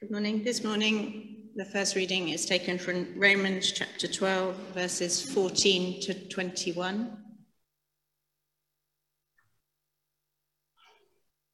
Good 0.00 0.12
morning. 0.12 0.42
This 0.42 0.64
morning, 0.64 1.50
the 1.56 1.64
first 1.66 1.94
reading 1.94 2.30
is 2.30 2.46
taken 2.46 2.78
from 2.78 3.20
Romans 3.20 3.70
chapter 3.70 4.08
12, 4.08 4.56
verses 4.72 5.30
14 5.30 6.00
to 6.00 6.14
21. 6.30 7.18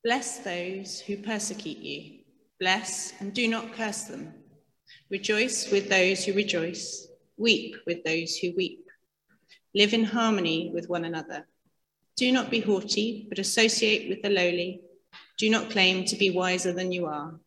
Bless 0.05 0.39
those 0.39 1.01
who 1.01 1.17
persecute 1.17 1.79
you. 1.79 2.21
Bless 2.61 3.15
and 3.19 3.35
do 3.35 3.49
not 3.49 3.73
curse 3.73 4.05
them. 4.05 4.33
Rejoice 5.11 5.73
with 5.73 5.89
those 5.89 6.25
who 6.25 6.33
rejoice. 6.33 7.09
Weep 7.37 7.75
with 7.85 8.05
those 8.05 8.37
who 8.37 8.53
weep. 8.57 8.87
Live 9.75 9.93
in 9.93 10.05
harmony 10.05 10.71
with 10.73 10.89
one 10.89 11.05
another. 11.05 11.49
Do 12.17 12.31
not 12.31 12.53
be 12.53 12.61
haughty, 12.61 13.27
but 13.29 13.41
associate 13.41 14.09
with 14.09 14.23
the 14.23 14.31
lowly. 14.31 14.83
Do 15.37 15.51
not 15.51 15.71
claim 15.71 16.05
to 16.05 16.15
be 16.15 16.31
wiser 16.31 16.73
than 16.73 16.93
you 16.93 17.07
are. 17.07 17.41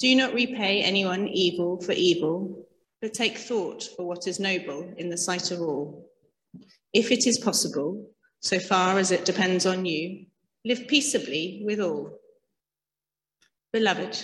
Do 0.00 0.16
not 0.16 0.32
repay 0.32 0.82
anyone 0.82 1.28
evil 1.28 1.78
for 1.78 1.92
evil, 1.92 2.66
but 3.02 3.12
take 3.12 3.36
thought 3.36 3.82
for 3.96 4.06
what 4.06 4.26
is 4.26 4.40
noble 4.40 4.94
in 4.96 5.10
the 5.10 5.18
sight 5.18 5.50
of 5.50 5.60
all. 5.60 6.10
If 6.94 7.12
it 7.12 7.26
is 7.26 7.38
possible, 7.38 8.10
so 8.40 8.58
far 8.58 8.98
as 8.98 9.10
it 9.10 9.26
depends 9.26 9.66
on 9.66 9.84
you, 9.84 10.24
live 10.64 10.88
peaceably 10.88 11.60
with 11.66 11.80
all. 11.80 12.18
Beloved, 13.74 14.18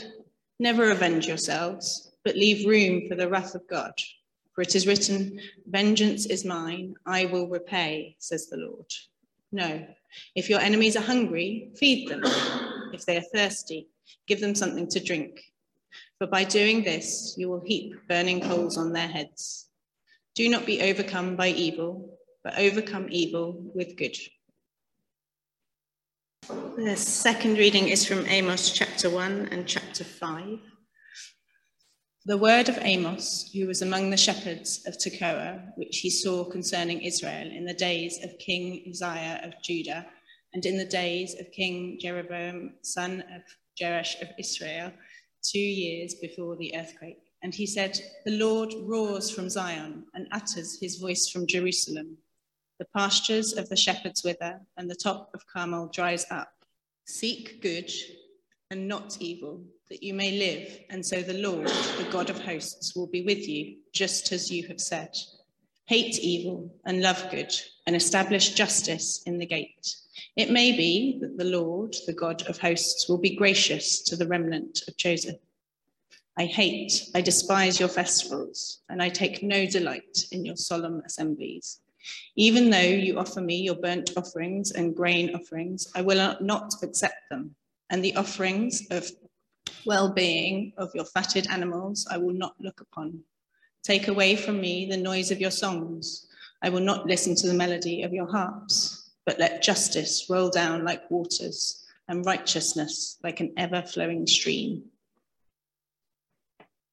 never 0.58 0.90
avenge 0.90 1.26
yourselves, 1.26 2.10
but 2.24 2.36
leave 2.36 2.66
room 2.66 3.06
for 3.06 3.14
the 3.14 3.28
wrath 3.28 3.54
of 3.54 3.68
God. 3.68 3.92
For 4.54 4.62
it 4.62 4.74
is 4.74 4.86
written, 4.86 5.38
Vengeance 5.66 6.24
is 6.24 6.46
mine, 6.46 6.94
I 7.04 7.26
will 7.26 7.48
repay, 7.48 8.16
says 8.18 8.48
the 8.48 8.56
Lord. 8.56 8.90
No, 9.52 9.86
if 10.34 10.48
your 10.48 10.60
enemies 10.60 10.96
are 10.96 11.02
hungry, 11.02 11.70
feed 11.76 12.08
them. 12.08 12.22
If 12.94 13.04
they 13.04 13.18
are 13.18 13.34
thirsty, 13.34 13.88
give 14.26 14.40
them 14.40 14.54
something 14.54 14.88
to 14.88 15.04
drink 15.04 15.42
for 16.18 16.26
by 16.26 16.44
doing 16.44 16.82
this, 16.82 17.34
you 17.36 17.48
will 17.48 17.62
heap 17.64 17.94
burning 18.08 18.40
coals 18.40 18.78
on 18.78 18.92
their 18.92 19.08
heads. 19.08 19.68
Do 20.34 20.48
not 20.48 20.66
be 20.66 20.82
overcome 20.82 21.36
by 21.36 21.48
evil, 21.48 22.18
but 22.42 22.58
overcome 22.58 23.08
evil 23.10 23.54
with 23.74 23.96
good. 23.96 24.16
The 26.48 26.96
second 26.96 27.58
reading 27.58 27.88
is 27.88 28.06
from 28.06 28.26
Amos 28.26 28.70
chapter 28.72 29.10
1 29.10 29.48
and 29.50 29.66
chapter 29.66 30.04
5. 30.04 30.58
The 32.24 32.36
word 32.36 32.68
of 32.68 32.78
Amos, 32.80 33.50
who 33.52 33.66
was 33.66 33.82
among 33.82 34.10
the 34.10 34.16
shepherds 34.16 34.82
of 34.86 34.98
Tekoa, 34.98 35.72
which 35.76 35.98
he 35.98 36.10
saw 36.10 36.44
concerning 36.44 37.02
Israel 37.02 37.48
in 37.50 37.64
the 37.64 37.74
days 37.74 38.18
of 38.24 38.38
King 38.38 38.84
Uzziah 38.88 39.40
of 39.44 39.54
Judah, 39.62 40.06
and 40.52 40.64
in 40.64 40.78
the 40.78 40.84
days 40.84 41.34
of 41.38 41.52
King 41.52 41.98
Jeroboam, 42.00 42.74
son 42.82 43.22
of 43.34 43.42
Joash 43.80 44.20
of 44.22 44.28
Israel, 44.38 44.92
two 45.50 45.58
years 45.58 46.14
before 46.14 46.56
the 46.56 46.74
earthquake. 46.76 47.22
And 47.42 47.54
he 47.54 47.66
said, 47.66 47.98
The 48.24 48.38
Lord 48.38 48.72
roars 48.82 49.30
from 49.30 49.48
Zion 49.48 50.04
and 50.14 50.26
utters 50.32 50.78
his 50.80 50.96
voice 50.96 51.28
from 51.28 51.46
Jerusalem. 51.46 52.16
The 52.78 52.86
pastures 52.94 53.54
of 53.54 53.68
the 53.68 53.76
shepherds 53.76 54.22
wither, 54.24 54.60
and 54.76 54.90
the 54.90 54.94
top 54.94 55.30
of 55.32 55.46
Carmel 55.46 55.90
dries 55.92 56.26
up. 56.30 56.52
Seek 57.06 57.62
good 57.62 57.90
and 58.70 58.88
not 58.88 59.16
evil, 59.20 59.62
that 59.88 60.02
you 60.02 60.12
may 60.12 60.32
live, 60.32 60.80
and 60.90 61.04
so 61.04 61.22
the 61.22 61.38
Lord, 61.38 61.68
the 61.68 62.08
God 62.10 62.30
of 62.30 62.40
hosts, 62.40 62.96
will 62.96 63.06
be 63.06 63.22
with 63.22 63.48
you, 63.48 63.76
just 63.92 64.32
as 64.32 64.50
you 64.50 64.66
have 64.66 64.80
said. 64.80 65.16
Hate 65.86 66.18
evil 66.18 66.74
and 66.84 67.00
love 67.00 67.30
good, 67.30 67.54
and 67.86 67.94
establish 67.94 68.54
justice 68.54 69.22
in 69.26 69.38
the 69.38 69.46
gate. 69.46 69.94
It 70.36 70.50
may 70.50 70.72
be 70.72 71.18
that 71.20 71.38
the 71.38 71.44
Lord, 71.44 71.94
the 72.06 72.12
God 72.12 72.42
of 72.48 72.58
hosts, 72.58 73.08
will 73.08 73.18
be 73.18 73.36
gracious 73.36 74.02
to 74.04 74.16
the 74.16 74.26
remnant 74.26 74.82
of 74.88 74.96
Joseph. 74.96 75.36
I 76.38 76.44
hate, 76.44 77.08
I 77.14 77.22
despise 77.22 77.80
your 77.80 77.88
festivals, 77.88 78.80
and 78.90 79.02
I 79.02 79.08
take 79.08 79.42
no 79.42 79.64
delight 79.64 80.26
in 80.32 80.44
your 80.44 80.56
solemn 80.56 81.00
assemblies. 81.06 81.80
Even 82.36 82.70
though 82.70 82.78
you 82.78 83.18
offer 83.18 83.40
me 83.40 83.56
your 83.56 83.76
burnt 83.76 84.10
offerings 84.16 84.72
and 84.72 84.94
grain 84.94 85.34
offerings, 85.34 85.90
I 85.94 86.02
will 86.02 86.36
not 86.40 86.74
accept 86.82 87.30
them. 87.30 87.54
And 87.88 88.04
the 88.04 88.16
offerings 88.16 88.86
of 88.90 89.10
well 89.86 90.12
being 90.12 90.72
of 90.76 90.90
your 90.94 91.04
fatted 91.04 91.46
animals 91.48 92.06
I 92.10 92.18
will 92.18 92.34
not 92.34 92.54
look 92.60 92.80
upon. 92.80 93.20
Take 93.82 94.08
away 94.08 94.36
from 94.36 94.60
me 94.60 94.86
the 94.86 94.96
noise 94.96 95.30
of 95.30 95.40
your 95.40 95.50
songs. 95.50 96.25
I 96.62 96.68
will 96.68 96.80
not 96.80 97.06
listen 97.06 97.34
to 97.36 97.46
the 97.46 97.54
melody 97.54 98.02
of 98.02 98.12
your 98.12 98.30
harps 98.30 99.06
but 99.26 99.40
let 99.40 99.62
justice 99.62 100.26
roll 100.30 100.48
down 100.48 100.84
like 100.84 101.10
waters 101.10 101.84
and 102.08 102.24
righteousness 102.24 103.18
like 103.22 103.40
an 103.40 103.52
ever 103.58 103.82
flowing 103.82 104.26
stream. 104.26 104.84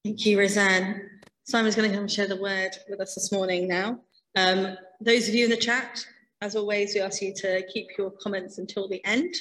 Thank 0.03 0.25
you, 0.25 0.39
Roseanne. 0.39 1.09
Simon's 1.45 1.75
going 1.75 1.89
to 1.89 1.95
come 1.95 2.05
and 2.05 2.11
share 2.11 2.27
the 2.27 2.41
word 2.41 2.71
with 2.89 2.99
us 2.99 3.15
this 3.15 3.31
morning 3.31 3.67
now. 3.67 3.99
Um, 4.35 4.75
those 4.99 5.29
of 5.29 5.35
you 5.35 5.45
in 5.45 5.51
the 5.51 5.57
chat, 5.57 6.05
as 6.41 6.55
always, 6.55 6.95
we 6.95 7.01
ask 7.01 7.21
you 7.21 7.33
to 7.35 7.63
keep 7.71 7.89
your 7.97 8.11
comments 8.11 8.57
until 8.57 8.89
the 8.89 9.03
end, 9.05 9.33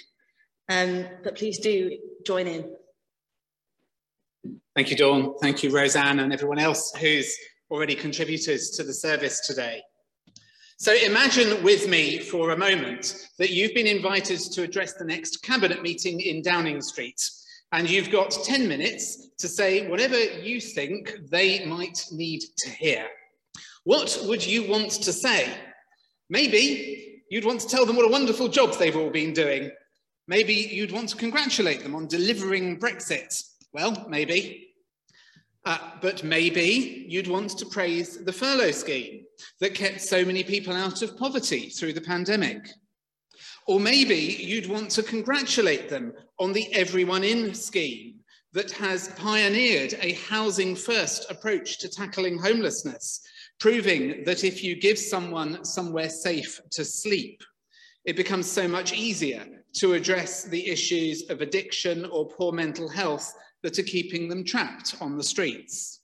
um, 0.69 1.07
but 1.25 1.37
please 1.37 1.59
do 1.59 1.99
join 2.27 2.47
in. 2.47 2.71
Thank 4.77 4.91
you, 4.91 4.97
Dawn. 4.97 5.35
Thank 5.41 5.63
you, 5.63 5.71
Roseanne, 5.71 6.21
and 6.21 6.33
everyone 6.33 6.59
else 6.59 6.95
who's 6.95 7.35
already 7.71 7.95
contributed 7.95 8.61
to 8.75 8.85
the 8.85 8.93
service 8.93 9.41
today. 9.41 9.83
So 10.83 10.93
imagine 10.93 11.63
with 11.63 11.89
me 11.89 12.19
for 12.19 12.51
a 12.51 12.59
moment 12.59 13.29
that 13.39 13.53
you've 13.53 13.73
been 13.73 13.87
invited 13.87 14.41
to 14.41 14.65
address 14.65 14.95
the 14.95 15.05
next 15.05 15.41
cabinet 15.45 15.81
meeting 15.81 16.19
in 16.19 16.43
Downing 16.43 16.83
Street, 16.83 17.23
and 17.71 17.89
you've 17.89 18.11
got 18.11 18.33
10 18.33 18.67
minutes 18.67 19.29
to 19.39 19.47
say 19.47 19.89
whatever 19.89 20.19
you 20.19 20.61
think 20.61 21.15
they 21.31 21.65
might 21.67 22.05
need 22.11 22.43
to 22.59 22.69
hear. 22.69 23.07
What 23.85 24.25
would 24.25 24.45
you 24.45 24.69
want 24.69 24.91
to 24.91 25.13
say? 25.13 25.55
Maybe 26.29 27.23
you'd 27.31 27.45
want 27.45 27.61
to 27.61 27.69
tell 27.69 27.87
them 27.87 27.95
what 27.95 28.09
a 28.09 28.11
wonderful 28.11 28.49
job 28.49 28.77
they've 28.77 28.97
all 28.97 29.11
been 29.11 29.33
doing. 29.33 29.71
Maybe 30.27 30.55
you'd 30.55 30.91
want 30.91 31.11
to 31.11 31.17
congratulate 31.17 31.85
them 31.85 31.95
on 31.95 32.09
delivering 32.09 32.81
Brexit. 32.81 33.41
Well, 33.73 34.05
maybe. 34.09 34.72
Uh, 35.65 35.79
but 36.01 36.25
maybe 36.25 37.07
you'd 37.09 37.29
want 37.29 37.51
to 37.51 37.67
praise 37.67 38.25
the 38.25 38.33
furlough 38.33 38.73
scheme 38.73 39.25
that 39.61 39.75
kept 39.75 40.01
so 40.01 40.25
many 40.25 40.43
people 40.43 40.75
out 40.75 41.03
of 41.03 41.17
poverty 41.17 41.69
through 41.69 41.93
the 41.93 42.01
pandemic. 42.01 42.69
Or 43.69 43.79
maybe 43.79 44.17
you'd 44.17 44.69
want 44.69 44.91
to 44.93 45.05
congratulate 45.05 45.89
them 45.89 46.13
on 46.41 46.53
the 46.53 46.73
Everyone 46.75 47.23
In 47.23 47.55
scheme 47.55 48.17
that 48.53 48.73
has 48.73 49.09
pioneered 49.11 49.95
a 50.01 50.15
housing 50.15 50.75
first 50.75 51.31
approach 51.31 51.79
to 51.79 51.89
tackling 51.89 52.39
homelessness, 52.39 53.21
proving 53.61 54.25
that 54.25 54.43
if 54.43 54.65
you 54.65 54.75
give 54.75 54.99
someone 54.99 55.65
somewhere 55.65 56.11
safe 56.11 56.61
to 56.73 56.85
sleep, 56.85 57.41
it 58.05 58.17
becomes 58.17 58.51
so 58.51 58.67
much 58.67 58.93
easier 58.93 59.47
to 59.75 59.95
address 59.95 60.45
the 60.45 60.69
issues 60.69 61.31
of 61.31 61.41
addiction 61.41 62.05
or 62.07 62.29
poor 62.29 62.53
mental 62.53 62.89
health 62.89 63.33
that 63.63 63.79
are 63.79 63.85
keeping 63.85 64.29
them 64.29 64.45
trapped 64.45 64.97
on 65.01 65.17
the 65.17 65.25
streets. 65.25 66.01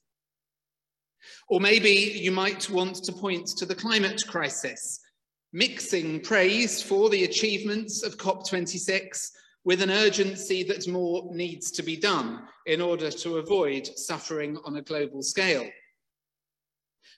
Or 1.49 1.59
maybe 1.59 1.89
you 1.89 2.31
might 2.31 2.69
want 2.69 2.95
to 3.03 3.11
point 3.11 3.47
to 3.57 3.65
the 3.65 3.75
climate 3.75 4.23
crisis, 4.27 4.99
mixing 5.51 6.21
praise 6.21 6.81
for 6.81 7.09
the 7.09 7.23
achievements 7.23 8.03
of 8.03 8.17
COP26 8.17 9.29
with 9.65 9.81
an 9.81 9.91
urgency 9.91 10.63
that 10.63 10.87
more 10.87 11.29
needs 11.33 11.71
to 11.71 11.83
be 11.83 11.97
done 11.97 12.43
in 12.65 12.81
order 12.81 13.11
to 13.11 13.37
avoid 13.37 13.85
suffering 13.97 14.57
on 14.63 14.77
a 14.77 14.81
global 14.81 15.21
scale. 15.21 15.67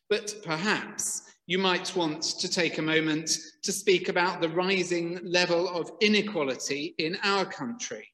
But 0.10 0.36
perhaps 0.44 1.22
you 1.46 1.58
might 1.58 1.96
want 1.96 2.22
to 2.22 2.50
take 2.50 2.78
a 2.78 2.82
moment 2.82 3.30
to 3.64 3.72
speak 3.72 4.10
about 4.10 4.42
the 4.42 4.50
rising 4.50 5.20
level 5.24 5.70
of 5.70 5.92
inequality 6.02 6.96
in 6.98 7.18
our 7.24 7.46
country 7.46 8.11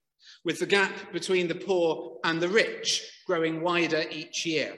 with 0.47 0.59
the 0.59 0.65
gap 0.65 1.11
between 1.11 1.45
the 1.49 1.55
poor 1.55 2.19
and 2.23 2.41
the 2.41 2.47
rich 2.47 3.03
growing 3.27 3.59
wider 3.59 4.05
each 4.09 4.45
year. 4.45 4.77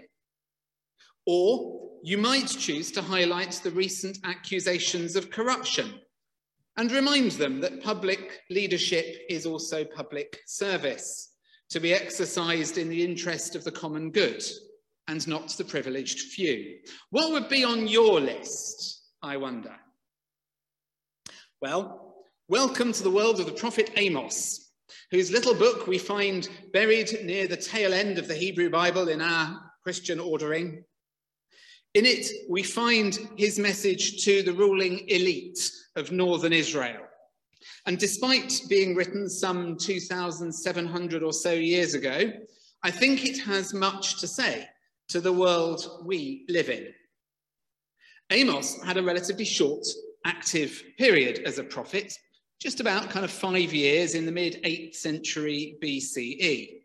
Or 1.28 1.92
you 2.02 2.18
might 2.18 2.48
choose 2.48 2.92
to 2.94 3.04
highlight 3.04 3.52
the 3.64 3.70
recent 3.70 4.18
accusations 4.24 5.16
of 5.16 5.30
corruption 5.30 5.94
and 6.78 6.92
remind 6.92 7.34
them 7.34 7.62
that 7.62 7.84
public 7.84 8.40
leadership 8.50 9.16
is 9.30 9.46
also 9.46 9.86
public 9.86 10.40
service, 10.48 11.36
to 11.70 11.80
be 11.80 11.94
exercised 11.94 12.80
in 12.80 12.90
the 12.90 13.06
interest 13.06 13.56
of 13.56 13.64
the 13.64 13.72
common 13.72 14.10
good 14.10 14.44
and 15.08 15.28
not 15.28 15.50
the 15.50 15.64
privileged 15.64 16.32
few. 16.32 16.78
What 17.12 17.32
would 17.32 17.48
be 17.48 17.64
on 17.64 17.88
your 17.88 18.20
list, 18.20 19.04
I 19.22 19.38
wonder? 19.38 19.76
Well, 21.62 22.16
welcome 22.48 22.92
to 22.92 23.04
the 23.04 23.12
world 23.12 23.40
of 23.40 23.46
the 23.46 23.52
prophet 23.52 23.92
Amos, 23.98 24.69
whose 25.12 25.32
little 25.32 25.54
book 25.54 25.88
we 25.88 25.98
find 25.98 26.50
buried 26.74 27.24
near 27.24 27.48
the 27.48 27.58
tail 27.58 27.94
end 27.94 28.18
of 28.18 28.28
the 28.28 28.36
Hebrew 28.36 28.70
Bible 28.70 29.10
in 29.10 29.22
our 29.22 29.60
Christian 29.84 30.20
ordering. 30.20 30.84
In 31.94 32.06
it, 32.06 32.28
we 32.50 32.64
find 32.64 33.18
his 33.36 33.58
message 33.58 34.24
to 34.26 34.44
the 34.44 34.54
ruling 34.54 35.08
elite 35.10 35.60
of 35.96 36.12
northern 36.12 36.54
Israel. 36.54 37.02
And 37.86 37.98
despite 37.98 38.62
being 38.70 38.96
written 38.96 39.30
some 39.30 39.78
2,700 39.78 41.24
or 41.24 41.34
so 41.34 41.52
years 41.52 41.96
ago, 41.96 42.32
I 42.84 42.92
think 42.92 43.26
it 43.26 43.40
has 43.44 43.74
much 43.74 44.20
to 44.20 44.28
say 44.28 44.68
to 45.10 45.20
the 45.20 45.34
world 45.34 46.04
we 46.06 46.46
live 46.50 46.70
in. 46.70 46.94
Amos 48.32 48.82
had 48.84 48.98
a 48.98 49.04
relatively 49.04 49.46
short 49.46 49.86
active 50.26 50.84
period 50.98 51.40
as 51.46 51.58
a 51.58 51.64
prophet, 51.64 52.14
just 52.60 52.82
about 52.82 53.10
kind 53.10 53.24
of 53.24 53.32
five 53.32 53.74
years 53.74 54.16
in 54.16 54.26
the 54.26 54.32
mid 54.32 54.62
8th 54.64 54.96
century 54.96 55.78
BCE. 55.82 56.82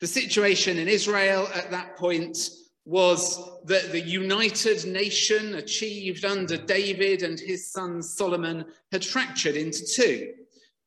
The 0.00 0.06
situation 0.06 0.78
in 0.78 0.88
Israel 0.88 1.48
at 1.54 1.70
that 1.70 1.96
point 1.96 2.36
was 2.84 3.60
that 3.64 3.92
the 3.92 4.00
united 4.00 4.84
nation 4.86 5.56
achieved 5.56 6.24
under 6.24 6.56
David 6.56 7.22
and 7.22 7.38
his 7.38 7.70
son 7.70 8.02
Solomon 8.02 8.64
had 8.90 9.04
fractured 9.04 9.56
into 9.56 9.84
two, 9.84 10.32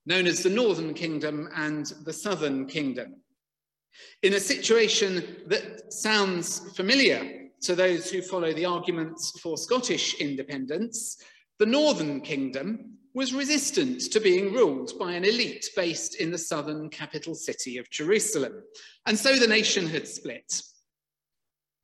known 0.05 0.27
as 0.27 0.41
the 0.41 0.49
Northern 0.49 0.93
Kingdom 0.93 1.47
and 1.55 1.85
the 2.03 2.13
Southern 2.13 2.65
Kingdom. 2.65 3.15
In 4.23 4.33
a 4.33 4.39
situation 4.39 5.43
that 5.47 5.93
sounds 5.93 6.75
familiar 6.75 7.49
to 7.61 7.75
those 7.75 8.09
who 8.09 8.21
follow 8.21 8.51
the 8.51 8.65
arguments 8.65 9.39
for 9.39 9.57
Scottish 9.57 10.15
independence, 10.15 11.23
the 11.59 11.65
Northern 11.65 12.21
Kingdom 12.21 12.97
was 13.13 13.33
resistant 13.33 14.01
to 14.11 14.19
being 14.19 14.53
ruled 14.53 14.97
by 14.97 15.13
an 15.13 15.25
elite 15.25 15.69
based 15.75 16.15
in 16.15 16.31
the 16.31 16.37
southern 16.37 16.89
capital 16.89 17.35
city 17.35 17.77
of 17.77 17.89
Jerusalem. 17.89 18.63
And 19.05 19.17
so 19.17 19.37
the 19.37 19.47
nation 19.47 19.87
had 19.87 20.07
split. 20.07 20.61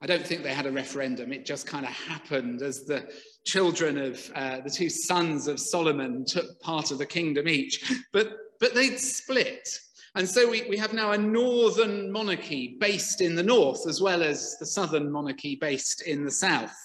I 0.01 0.05
don't 0.05 0.25
think 0.25 0.43
they 0.43 0.53
had 0.53 0.67
a 0.67 0.71
referendum. 0.71 1.33
It 1.33 1.45
just 1.45 1.65
kind 1.65 1.85
of 1.85 1.91
happened 1.91 2.61
as 2.61 2.85
the 2.85 3.09
children 3.45 3.97
of 3.97 4.31
uh, 4.35 4.61
the 4.61 4.69
two 4.69 4.89
sons 4.89 5.47
of 5.47 5.59
Solomon 5.59 6.23
took 6.23 6.59
part 6.61 6.91
of 6.91 6.99
the 6.99 7.05
kingdom 7.05 7.47
each. 7.47 7.91
But, 8.13 8.33
but 8.59 8.75
they'd 8.75 8.99
split. 8.99 9.67
And 10.15 10.27
so 10.27 10.49
we, 10.49 10.63
we 10.69 10.77
have 10.77 10.93
now 10.93 11.11
a 11.11 11.17
northern 11.17 12.11
monarchy 12.11 12.77
based 12.79 13.21
in 13.21 13.35
the 13.35 13.43
north, 13.43 13.87
as 13.87 14.01
well 14.01 14.23
as 14.23 14.57
the 14.59 14.65
southern 14.65 15.11
monarchy 15.11 15.55
based 15.55 16.03
in 16.03 16.23
the 16.23 16.31
south. 16.31 16.75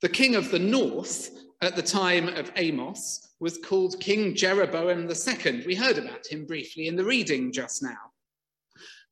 The 0.00 0.08
king 0.08 0.36
of 0.36 0.50
the 0.50 0.58
north 0.58 1.30
at 1.60 1.74
the 1.74 1.82
time 1.82 2.28
of 2.28 2.52
Amos 2.56 3.28
was 3.40 3.58
called 3.58 4.00
King 4.00 4.34
Jeroboam 4.34 5.08
II. 5.10 5.64
We 5.66 5.74
heard 5.74 5.98
about 5.98 6.26
him 6.26 6.46
briefly 6.46 6.88
in 6.88 6.96
the 6.96 7.04
reading 7.04 7.52
just 7.52 7.82
now. 7.82 8.12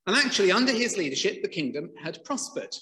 And 0.05 0.15
actually, 0.15 0.51
under 0.51 0.71
his 0.71 0.95
leadership, 0.95 1.41
the 1.41 1.49
kingdom 1.49 1.89
had 2.01 2.23
prospered. 2.23 2.75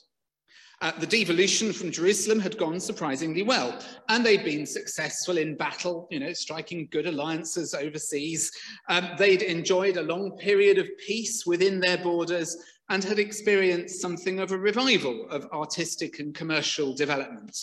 Uh, 0.81 0.91
the 0.99 1.07
devolution 1.07 1.71
from 1.71 1.91
Jerusalem 1.91 2.39
had 2.39 2.57
gone 2.57 2.79
surprisingly 2.79 3.41
well, 3.41 3.79
and 4.09 4.23
they'd 4.23 4.43
been 4.43 4.65
successful 4.65 5.37
in 5.37 5.55
battle, 5.55 6.07
you 6.11 6.19
know, 6.19 6.33
striking 6.33 6.87
good 6.91 7.07
alliances 7.07 7.73
overseas. 7.73 8.51
Um, 8.89 9.09
they'd 9.17 9.41
enjoyed 9.41 9.97
a 9.97 10.03
long 10.03 10.37
period 10.37 10.77
of 10.77 10.89
peace 11.07 11.45
within 11.45 11.79
their 11.79 11.97
borders 11.97 12.57
and 12.89 13.03
had 13.03 13.17
experienced 13.17 14.01
something 14.01 14.39
of 14.39 14.51
a 14.51 14.57
revival 14.57 15.27
of 15.31 15.47
artistic 15.53 16.19
and 16.19 16.35
commercial 16.35 16.93
development. 16.93 17.57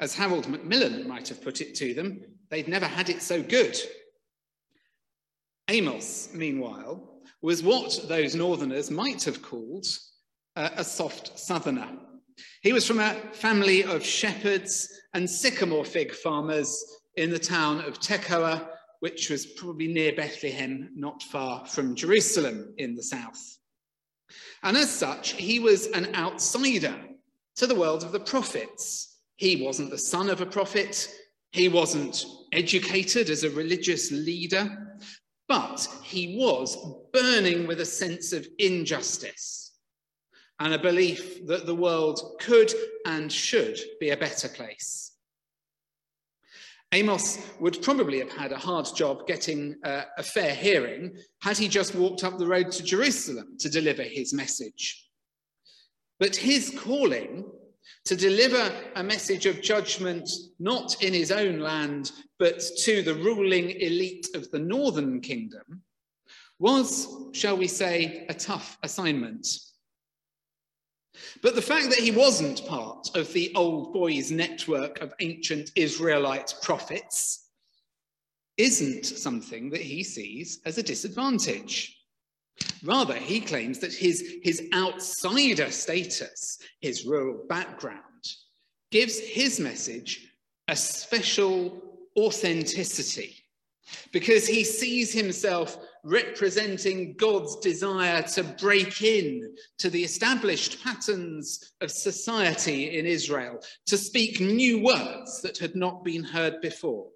As 0.00 0.14
Harold 0.14 0.48
Macmillan 0.48 1.06
might 1.06 1.28
have 1.28 1.42
put 1.42 1.60
it 1.60 1.74
to 1.76 1.94
them, 1.94 2.20
they'd 2.50 2.68
never 2.68 2.86
had 2.86 3.08
it 3.08 3.22
so 3.22 3.42
good. 3.42 3.76
Amos, 5.68 6.30
meanwhile, 6.34 7.20
was 7.40 7.62
what 7.62 7.98
those 8.08 8.34
northerners 8.34 8.90
might 8.90 9.22
have 9.24 9.42
called 9.42 9.86
uh, 10.56 10.70
a 10.76 10.84
soft 10.84 11.38
southerner. 11.38 11.88
He 12.62 12.72
was 12.72 12.86
from 12.86 13.00
a 13.00 13.14
family 13.32 13.84
of 13.84 14.04
shepherds 14.04 14.88
and 15.14 15.28
sycamore 15.28 15.84
fig 15.84 16.12
farmers 16.12 16.84
in 17.16 17.30
the 17.30 17.38
town 17.38 17.80
of 17.80 18.00
Tekoa, 18.00 18.68
which 19.00 19.30
was 19.30 19.46
probably 19.46 19.88
near 19.88 20.14
Bethlehem, 20.14 20.90
not 20.94 21.22
far 21.22 21.66
from 21.66 21.94
Jerusalem 21.94 22.74
in 22.78 22.94
the 22.94 23.02
south. 23.02 23.58
And 24.62 24.76
as 24.76 24.90
such, 24.90 25.32
he 25.32 25.58
was 25.58 25.88
an 25.88 26.14
outsider 26.14 26.94
to 27.56 27.66
the 27.66 27.74
world 27.74 28.02
of 28.02 28.12
the 28.12 28.20
prophets. 28.20 29.11
He 29.42 29.62
wasn't 29.62 29.90
the 29.90 29.98
son 29.98 30.30
of 30.30 30.40
a 30.40 30.46
prophet. 30.46 30.94
He 31.50 31.68
wasn't 31.68 32.24
educated 32.52 33.28
as 33.28 33.44
a 33.44 33.50
religious 33.50 34.10
leader 34.10 34.92
but 35.52 35.86
he 36.02 36.36
was 36.38 36.78
burning 37.12 37.66
with 37.66 37.80
a 37.80 37.84
sense 37.84 38.32
of 38.32 38.46
injustice 38.58 39.76
and 40.60 40.72
a 40.72 40.78
belief 40.78 41.46
that 41.46 41.66
the 41.66 41.74
world 41.74 42.38
could 42.40 42.72
and 43.04 43.30
should 43.30 43.78
be 44.00 44.08
a 44.08 44.16
better 44.16 44.48
place. 44.48 45.12
Amos 46.92 47.38
would 47.60 47.82
probably 47.82 48.18
have 48.18 48.32
had 48.32 48.52
a 48.52 48.56
hard 48.58 48.86
job 48.96 49.26
getting 49.26 49.76
uh, 49.84 50.04
a 50.16 50.22
fair 50.22 50.54
hearing 50.54 51.14
had 51.42 51.58
he 51.58 51.68
just 51.68 51.94
walked 51.94 52.24
up 52.24 52.38
the 52.38 52.46
road 52.46 52.72
to 52.72 52.82
Jerusalem 52.82 53.56
to 53.58 53.68
deliver 53.68 54.02
his 54.02 54.32
message. 54.32 55.06
But 56.18 56.34
his 56.34 56.78
calling 56.78 57.44
to 58.04 58.16
deliver 58.16 58.72
a 58.96 59.02
message 59.02 59.46
of 59.46 59.62
judgment 59.62 60.28
not 60.58 61.02
in 61.02 61.12
his 61.12 61.30
own 61.30 61.60
land, 61.60 62.12
but 62.38 62.60
to 62.84 63.02
the 63.02 63.14
ruling 63.14 63.70
elite 63.70 64.28
of 64.34 64.50
the 64.50 64.58
northern 64.58 65.20
kingdom, 65.20 65.82
was, 66.58 67.08
shall 67.32 67.56
we 67.56 67.66
say, 67.66 68.26
a 68.28 68.34
tough 68.34 68.78
assignment. 68.82 69.46
But 71.42 71.54
the 71.54 71.62
fact 71.62 71.90
that 71.90 71.98
he 71.98 72.10
wasn't 72.10 72.66
part 72.66 73.16
of 73.16 73.32
the 73.32 73.52
old 73.54 73.92
boys 73.92 74.30
network 74.30 75.00
of 75.00 75.14
ancient 75.20 75.70
Israelite 75.76 76.54
prophets 76.62 77.48
isn't 78.56 79.04
something 79.04 79.70
that 79.70 79.80
he 79.80 80.02
sees 80.02 80.60
as 80.64 80.78
a 80.78 80.82
disadvantage. 80.82 82.01
Rather, 82.82 83.14
he 83.14 83.40
claims 83.40 83.78
that 83.78 83.92
his, 83.92 84.38
his 84.42 84.68
outsider 84.74 85.70
status, 85.70 86.58
his 86.80 87.06
rural 87.06 87.44
background, 87.48 88.02
gives 88.90 89.18
his 89.18 89.60
message 89.60 90.28
a 90.68 90.76
special 90.76 91.80
authenticity 92.16 93.36
because 94.12 94.46
he 94.46 94.64
sees 94.64 95.12
himself 95.12 95.76
representing 96.04 97.14
God's 97.16 97.56
desire 97.56 98.22
to 98.22 98.42
break 98.42 99.02
in 99.02 99.54
to 99.78 99.90
the 99.90 100.02
established 100.02 100.82
patterns 100.82 101.74
of 101.80 101.90
society 101.90 102.98
in 102.98 103.06
Israel, 103.06 103.58
to 103.86 103.96
speak 103.96 104.40
new 104.40 104.82
words 104.82 105.40
that 105.42 105.58
had 105.58 105.76
not 105.76 106.04
been 106.04 106.24
heard 106.24 106.60
before. 106.60 107.08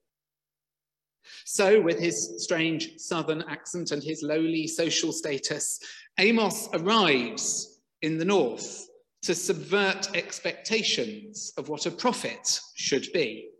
So, 1.44 1.81
with 1.81 1.99
his 1.99 2.43
strange 2.43 2.99
southern 2.99 3.43
accent 3.43 3.90
and 3.90 4.02
his 4.02 4.23
lowly 4.23 4.67
social 4.67 5.12
status, 5.12 5.81
Amos 6.19 6.69
arrives 6.73 7.80
in 8.02 8.18
the 8.18 8.25
north 8.25 8.88
to 9.23 9.35
subvert 9.35 10.14
expectations 10.16 11.52
of 11.56 11.68
what 11.68 11.87
a 11.87 11.90
prophet 11.90 12.61
should 12.75 13.12
be. 13.12 13.50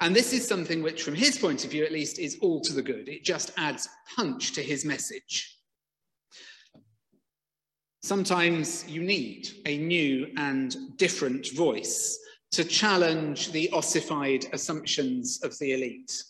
And 0.00 0.14
this 0.14 0.32
is 0.32 0.46
something 0.46 0.82
which, 0.82 1.02
from 1.02 1.14
his 1.14 1.38
point 1.38 1.64
of 1.64 1.70
view 1.70 1.84
at 1.84 1.92
least, 1.92 2.18
is 2.18 2.38
all 2.40 2.60
to 2.62 2.72
the 2.72 2.82
good. 2.82 3.08
It 3.08 3.24
just 3.24 3.52
adds 3.56 3.88
punch 4.14 4.52
to 4.52 4.62
his 4.62 4.84
message. 4.84 5.56
Sometimes 8.02 8.88
you 8.88 9.02
need 9.02 9.48
a 9.66 9.76
new 9.76 10.28
and 10.36 10.96
different 10.96 11.52
voice 11.52 12.18
to 12.52 12.64
challenge 12.64 13.52
the 13.52 13.70
ossified 13.70 14.46
assumptions 14.52 15.42
of 15.42 15.58
the 15.58 15.72
elite. 15.72 16.22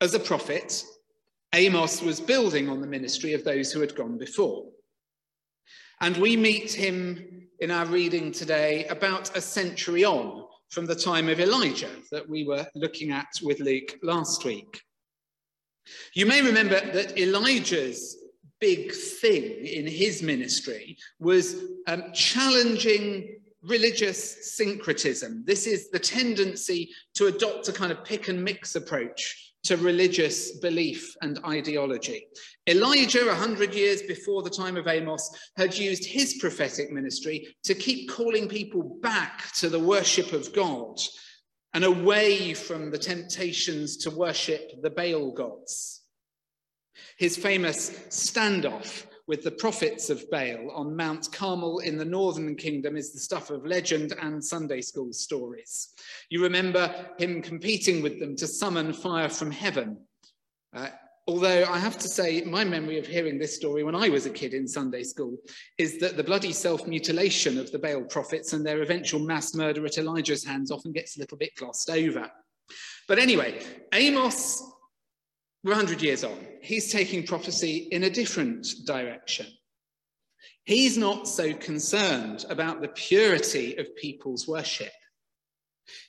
As 0.00 0.14
a 0.14 0.20
prophet, 0.20 0.84
Amos 1.54 2.02
was 2.02 2.20
building 2.20 2.68
on 2.68 2.80
the 2.80 2.86
ministry 2.86 3.32
of 3.32 3.44
those 3.44 3.72
who 3.72 3.80
had 3.80 3.94
gone 3.94 4.18
before. 4.18 4.66
And 6.00 6.16
we 6.18 6.36
meet 6.36 6.72
him 6.72 7.48
in 7.60 7.70
our 7.70 7.86
reading 7.86 8.32
today 8.32 8.86
about 8.88 9.34
a 9.36 9.40
century 9.40 10.04
on 10.04 10.44
from 10.68 10.84
the 10.84 10.94
time 10.94 11.28
of 11.28 11.40
Elijah 11.40 11.90
that 12.10 12.28
we 12.28 12.44
were 12.44 12.66
looking 12.74 13.12
at 13.12 13.28
with 13.42 13.60
Luke 13.60 13.96
last 14.02 14.44
week. 14.44 14.82
You 16.14 16.26
may 16.26 16.42
remember 16.42 16.80
that 16.92 17.18
Elijah's 17.18 18.18
big 18.60 18.92
thing 18.92 19.44
in 19.64 19.86
his 19.86 20.22
ministry 20.22 20.96
was 21.18 21.64
um, 21.86 22.12
challenging 22.12 23.35
religious 23.66 24.54
syncretism. 24.56 25.42
This 25.44 25.66
is 25.66 25.90
the 25.90 25.98
tendency 25.98 26.90
to 27.14 27.26
adopt 27.26 27.68
a 27.68 27.72
kind 27.72 27.92
of 27.92 28.04
pick 28.04 28.28
and 28.28 28.42
mix 28.42 28.74
approach 28.74 29.54
to 29.64 29.76
religious 29.76 30.58
belief 30.58 31.16
and 31.22 31.40
ideology. 31.44 32.28
Elijah, 32.68 33.28
a 33.28 33.34
hundred 33.34 33.74
years 33.74 34.02
before 34.02 34.42
the 34.42 34.50
time 34.50 34.76
of 34.76 34.86
Amos, 34.86 35.28
had 35.56 35.76
used 35.76 36.04
his 36.04 36.38
prophetic 36.40 36.92
ministry 36.92 37.56
to 37.64 37.74
keep 37.74 38.08
calling 38.08 38.48
people 38.48 38.98
back 39.02 39.52
to 39.54 39.68
the 39.68 39.80
worship 39.80 40.32
of 40.32 40.52
God 40.52 40.98
and 41.74 41.84
away 41.84 42.54
from 42.54 42.90
the 42.90 42.98
temptations 42.98 43.96
to 43.98 44.10
worship 44.10 44.70
the 44.82 44.90
Baal 44.90 45.32
gods. 45.32 46.02
His 47.18 47.36
famous 47.36 47.90
standoff 48.08 49.06
with 49.26 49.42
the 49.42 49.50
prophets 49.50 50.10
of 50.10 50.30
Baal 50.30 50.70
on 50.74 50.96
Mount 50.96 51.30
Carmel 51.32 51.80
in 51.80 51.96
the 51.96 52.04
northern 52.04 52.54
kingdom 52.54 52.96
is 52.96 53.12
the 53.12 53.18
stuff 53.18 53.50
of 53.50 53.66
legend 53.66 54.14
and 54.20 54.44
Sunday 54.44 54.80
school 54.80 55.12
stories. 55.12 55.88
You 56.30 56.42
remember 56.42 56.92
him 57.18 57.42
competing 57.42 58.02
with 58.02 58.20
them 58.20 58.36
to 58.36 58.46
summon 58.46 58.92
fire 58.92 59.28
from 59.28 59.50
heaven. 59.50 59.98
Uh, 60.74 60.88
Although 61.28 61.64
I 61.64 61.78
have 61.80 61.98
to 61.98 62.08
say, 62.08 62.42
my 62.42 62.62
memory 62.62 63.00
of 63.00 63.06
hearing 63.06 63.36
this 63.36 63.56
story 63.56 63.82
when 63.82 63.96
I 63.96 64.08
was 64.08 64.26
a 64.26 64.30
kid 64.30 64.54
in 64.54 64.68
Sunday 64.68 65.02
school 65.02 65.36
is 65.76 65.98
that 65.98 66.16
the 66.16 66.22
bloody 66.22 66.52
self 66.52 66.86
mutilation 66.86 67.58
of 67.58 67.72
the 67.72 67.80
Baal 67.80 68.04
prophets 68.04 68.52
and 68.52 68.64
their 68.64 68.80
eventual 68.80 69.18
mass 69.18 69.52
murder 69.52 69.84
at 69.84 69.98
Elijah's 69.98 70.44
hands 70.44 70.70
often 70.70 70.92
gets 70.92 71.16
a 71.16 71.20
little 71.20 71.36
bit 71.36 71.56
glossed 71.56 71.90
over. 71.90 72.30
But 73.08 73.18
anyway, 73.18 73.60
Amos, 73.92 74.62
we're 75.66 75.72
100 75.72 76.00
years 76.00 76.22
on, 76.22 76.38
he's 76.62 76.92
taking 76.92 77.26
prophecy 77.26 77.88
in 77.90 78.04
a 78.04 78.10
different 78.10 78.68
direction. 78.86 79.46
He's 80.64 80.96
not 80.96 81.26
so 81.26 81.52
concerned 81.54 82.44
about 82.48 82.80
the 82.80 82.88
purity 82.88 83.76
of 83.76 83.96
people's 83.96 84.46
worship. 84.46 84.92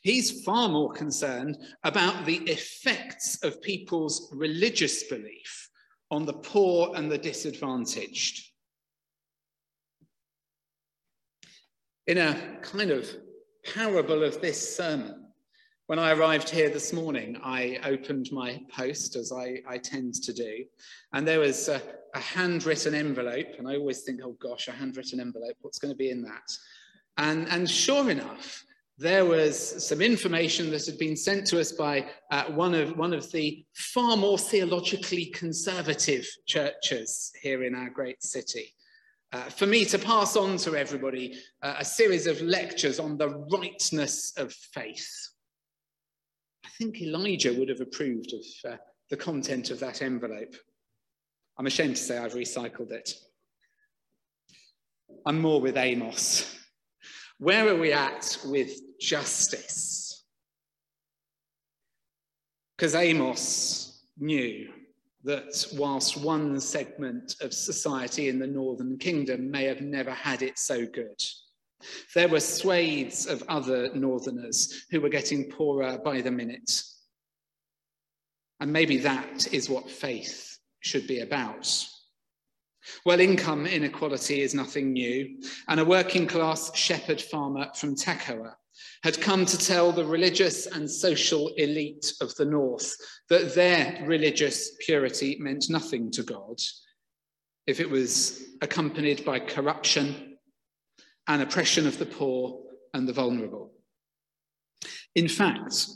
He's 0.04 0.44
far 0.44 0.70
more 0.70 0.94
concerned 0.94 1.58
about 1.84 2.26
the 2.26 2.38
effects 2.44 3.44
of 3.44 3.60
people's 3.64 4.30
religious 4.32 5.04
belief 5.06 5.70
on 6.12 6.28
the 6.28 6.34
poor 6.34 6.96
and 6.96 7.12
the 7.12 7.18
disadvantaged. 7.18 8.48
In 12.06 12.20
a 12.20 12.60
kind 12.62 12.92
of 12.92 13.10
parable 13.66 14.24
of 14.24 14.40
this 14.40 14.78
sermon, 14.78 15.27
when 15.88 16.00
I 16.00 16.12
arrived 16.12 16.50
here 16.50 16.70
this 16.70 16.92
morning, 16.92 17.40
I 17.42 17.80
opened 17.86 18.30
my 18.34 18.62
post, 18.70 19.16
as 19.16 19.32
I, 19.32 19.62
I 19.66 19.78
tend 19.78 20.16
to 20.16 20.34
do, 20.34 20.66
and 21.14 21.26
there 21.26 21.40
was 21.40 21.70
a, 21.70 21.82
a, 22.14 22.20
handwritten 22.20 22.94
envelope. 22.94 23.48
And 23.58 23.70
I 23.70 23.78
always 23.78 24.02
think, 24.02 24.20
oh 24.22 24.34
gosh, 24.34 24.68
a 24.68 24.74
handwritten 24.74 25.22
envelope, 25.22 25.56
what's 25.62 25.80
going 25.80 25.94
to 25.94 25.98
be 25.98 26.10
in 26.10 26.22
that? 26.24 26.52
And, 27.18 27.48
and 27.48 27.70
sure 27.70 28.10
enough, 28.10 28.66
there 28.98 29.24
was 29.24 29.88
some 29.88 30.02
information 30.02 30.72
that 30.72 30.86
had 30.86 30.98
been 30.98 31.16
sent 31.16 31.48
to 31.48 31.60
us 31.60 31.72
by 31.72 32.10
uh, 32.32 32.46
one, 32.46 32.74
of, 32.74 32.98
one 32.98 33.14
of 33.14 33.32
the 33.32 33.66
far 33.74 34.18
more 34.18 34.38
theologically 34.38 35.28
conservative 35.28 36.28
churches 36.48 37.32
here 37.42 37.64
in 37.64 37.74
our 37.74 37.90
great 37.90 38.22
city. 38.22 38.74
Uh, 39.32 39.44
for 39.44 39.66
me 39.66 39.86
to 39.86 39.98
pass 39.98 40.36
on 40.36 40.58
to 40.58 40.76
everybody 40.76 41.38
uh, 41.62 41.76
a 41.80 41.86
series 41.86 42.28
of 42.28 42.42
lectures 42.42 43.00
on 43.00 43.18
the 43.18 43.30
rightness 43.52 44.34
of 44.36 44.52
faith. 44.52 45.30
I 46.78 46.84
think 46.84 47.02
Elijah 47.02 47.54
would 47.54 47.70
have 47.70 47.82
approved 47.82 48.34
of 48.34 48.72
uh, 48.72 48.78
the 49.10 49.18
content 49.18 49.72
of 49.72 49.80
that 49.80 50.04
envelope. 50.04 50.56
I'm 51.58 51.66
ashamed 51.66 51.96
to 51.96 52.02
say 52.02 52.20
I've 52.20 52.36
recycled 52.36 52.92
it. 52.92 53.16
I'm 55.26 55.42
more 55.42 55.60
with 55.60 55.76
Amos. 55.76 56.56
Where 57.40 57.68
are 57.68 57.80
we 57.80 57.94
at 57.94 58.38
with 58.46 58.80
justice? 59.02 60.24
Because 62.78 62.94
Amos 62.94 64.04
knew 64.20 64.70
that 65.24 65.66
whilst 65.74 66.18
one 66.18 66.60
segment 66.60 67.38
of 67.42 67.56
society 67.56 68.30
in 68.30 68.38
the 68.38 68.46
northern 68.46 69.00
kingdom 69.00 69.50
may 69.50 69.64
have 69.64 69.82
never 69.82 70.12
had 70.12 70.44
it 70.44 70.60
so 70.60 70.86
good, 70.86 71.20
there 72.16 72.28
were 72.28 72.40
swathes 72.40 73.26
of 73.26 73.44
other 73.48 73.94
northerners 73.94 74.86
who 74.92 75.02
were 75.02 75.10
getting 75.10 75.50
poorer 75.52 75.98
by 76.04 76.22
the 76.22 76.32
minute. 76.32 76.82
And 78.60 78.74
maybe 78.74 78.98
that 78.98 79.54
is 79.54 79.70
what 79.70 79.90
faith 79.90 80.58
should 80.80 81.08
be 81.08 81.20
about. 81.20 81.88
Well, 83.06 83.20
income 83.20 83.66
inequality 83.66 84.42
is 84.42 84.54
nothing 84.54 84.94
new, 84.94 85.42
and 85.68 85.80
a 85.80 85.86
working 85.86 86.26
class 86.26 86.76
shepherd 86.76 87.22
farmer 87.22 87.68
from 87.76 87.96
Tekoa 87.96 88.54
had 89.04 89.20
come 89.20 89.46
to 89.46 89.58
tell 89.58 89.92
the 89.92 90.06
religious 90.06 90.68
and 90.68 90.90
social 90.90 91.50
elite 91.58 92.14
of 92.22 92.34
the 92.36 92.46
North 92.46 92.96
that 93.30 93.56
their 93.56 94.04
religious 94.06 94.72
purity 94.80 95.38
meant 95.40 95.70
nothing 95.70 96.12
to 96.12 96.24
God 96.24 96.60
if 97.66 97.80
it 97.80 97.90
was 97.90 98.46
accompanied 98.62 99.26
by 99.26 99.40
corruption 99.40 100.37
and 101.28 101.42
oppression 101.42 101.88
of 101.88 101.98
the 101.98 102.06
poor 102.06 102.62
and 102.94 103.08
the 103.08 103.14
vulnerable. 103.14 103.72
In 105.16 105.28
fact, 105.28 105.88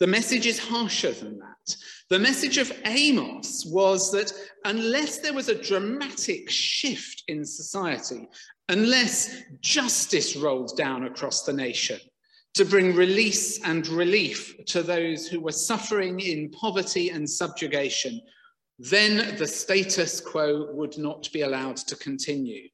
the 0.00 0.06
message 0.06 0.46
is 0.46 0.58
harsher 0.58 1.12
than 1.12 1.38
that. 1.38 1.76
The 2.10 2.18
message 2.18 2.58
of 2.58 2.72
Amos 2.84 3.64
was 3.66 4.12
that 4.12 4.32
unless 4.64 5.18
there 5.18 5.34
was 5.34 5.48
a 5.48 5.62
dramatic 5.62 6.48
shift 6.48 7.24
in 7.28 7.44
society, 7.44 8.28
unless 8.68 9.42
justice 9.60 10.36
rolled 10.36 10.76
down 10.76 11.04
across 11.04 11.42
the 11.42 11.52
nation 11.52 11.98
to 12.54 12.64
bring 12.64 12.94
release 12.94 13.62
and 13.64 13.86
relief 13.88 14.54
to 14.66 14.82
those 14.82 15.26
who 15.26 15.40
were 15.40 15.52
suffering 15.52 16.20
in 16.20 16.50
poverty 16.50 17.10
and 17.10 17.28
subjugation, 17.28 18.20
then 18.78 19.36
the 19.36 19.46
status 19.46 20.20
quo 20.20 20.68
would 20.72 20.96
not 20.98 21.28
be 21.32 21.42
allowed 21.42 21.76
to 21.76 21.96
continue. 21.96 22.68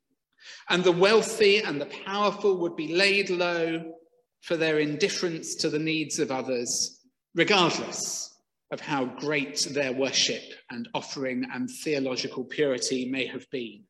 And 0.69 0.83
the 0.83 0.93
wealthy 0.93 1.59
and 1.59 1.81
the 1.81 1.87
powerful 2.05 2.59
would 2.59 2.77
be 2.77 2.95
laid 2.95 3.31
low 3.31 3.95
for 4.43 4.57
their 4.57 4.79
indifference 4.79 5.55
to 5.57 5.71
the 5.71 5.79
needs 5.79 6.19
of 6.19 6.31
others, 6.31 7.01
regardless 7.35 8.31
of 8.71 8.81
how 8.81 9.05
great 9.05 9.69
their 9.71 9.93
worship 9.93 10.43
and 10.71 10.89
offering 10.95 11.47
and 11.53 11.71
theological 11.71 12.45
purity 12.45 13.09
may 13.11 13.27
have 13.27 13.49
been. 13.51 13.85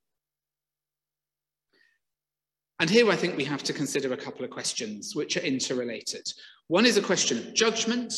And 2.80 2.90
here 2.90 3.11
I 3.11 3.16
think 3.16 3.37
we 3.37 3.44
have 3.44 3.62
to 3.64 3.73
consider 3.73 4.12
a 4.12 4.16
couple 4.16 4.44
of 4.44 4.50
questions 4.50 5.14
which 5.14 5.37
are 5.37 5.40
interrelated. 5.40 6.26
One 6.68 6.87
is 6.87 6.96
a 6.96 7.02
question 7.02 7.38
of 7.38 7.54
judgment. 7.54 8.12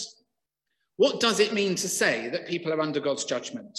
What 0.96 1.20
does 1.20 1.40
it 1.40 1.52
mean 1.52 1.74
to 1.76 1.88
say 1.88 2.28
that 2.30 2.48
people 2.48 2.72
are 2.72 2.80
under 2.80 3.00
God's 3.00 3.24
judgment? 3.24 3.78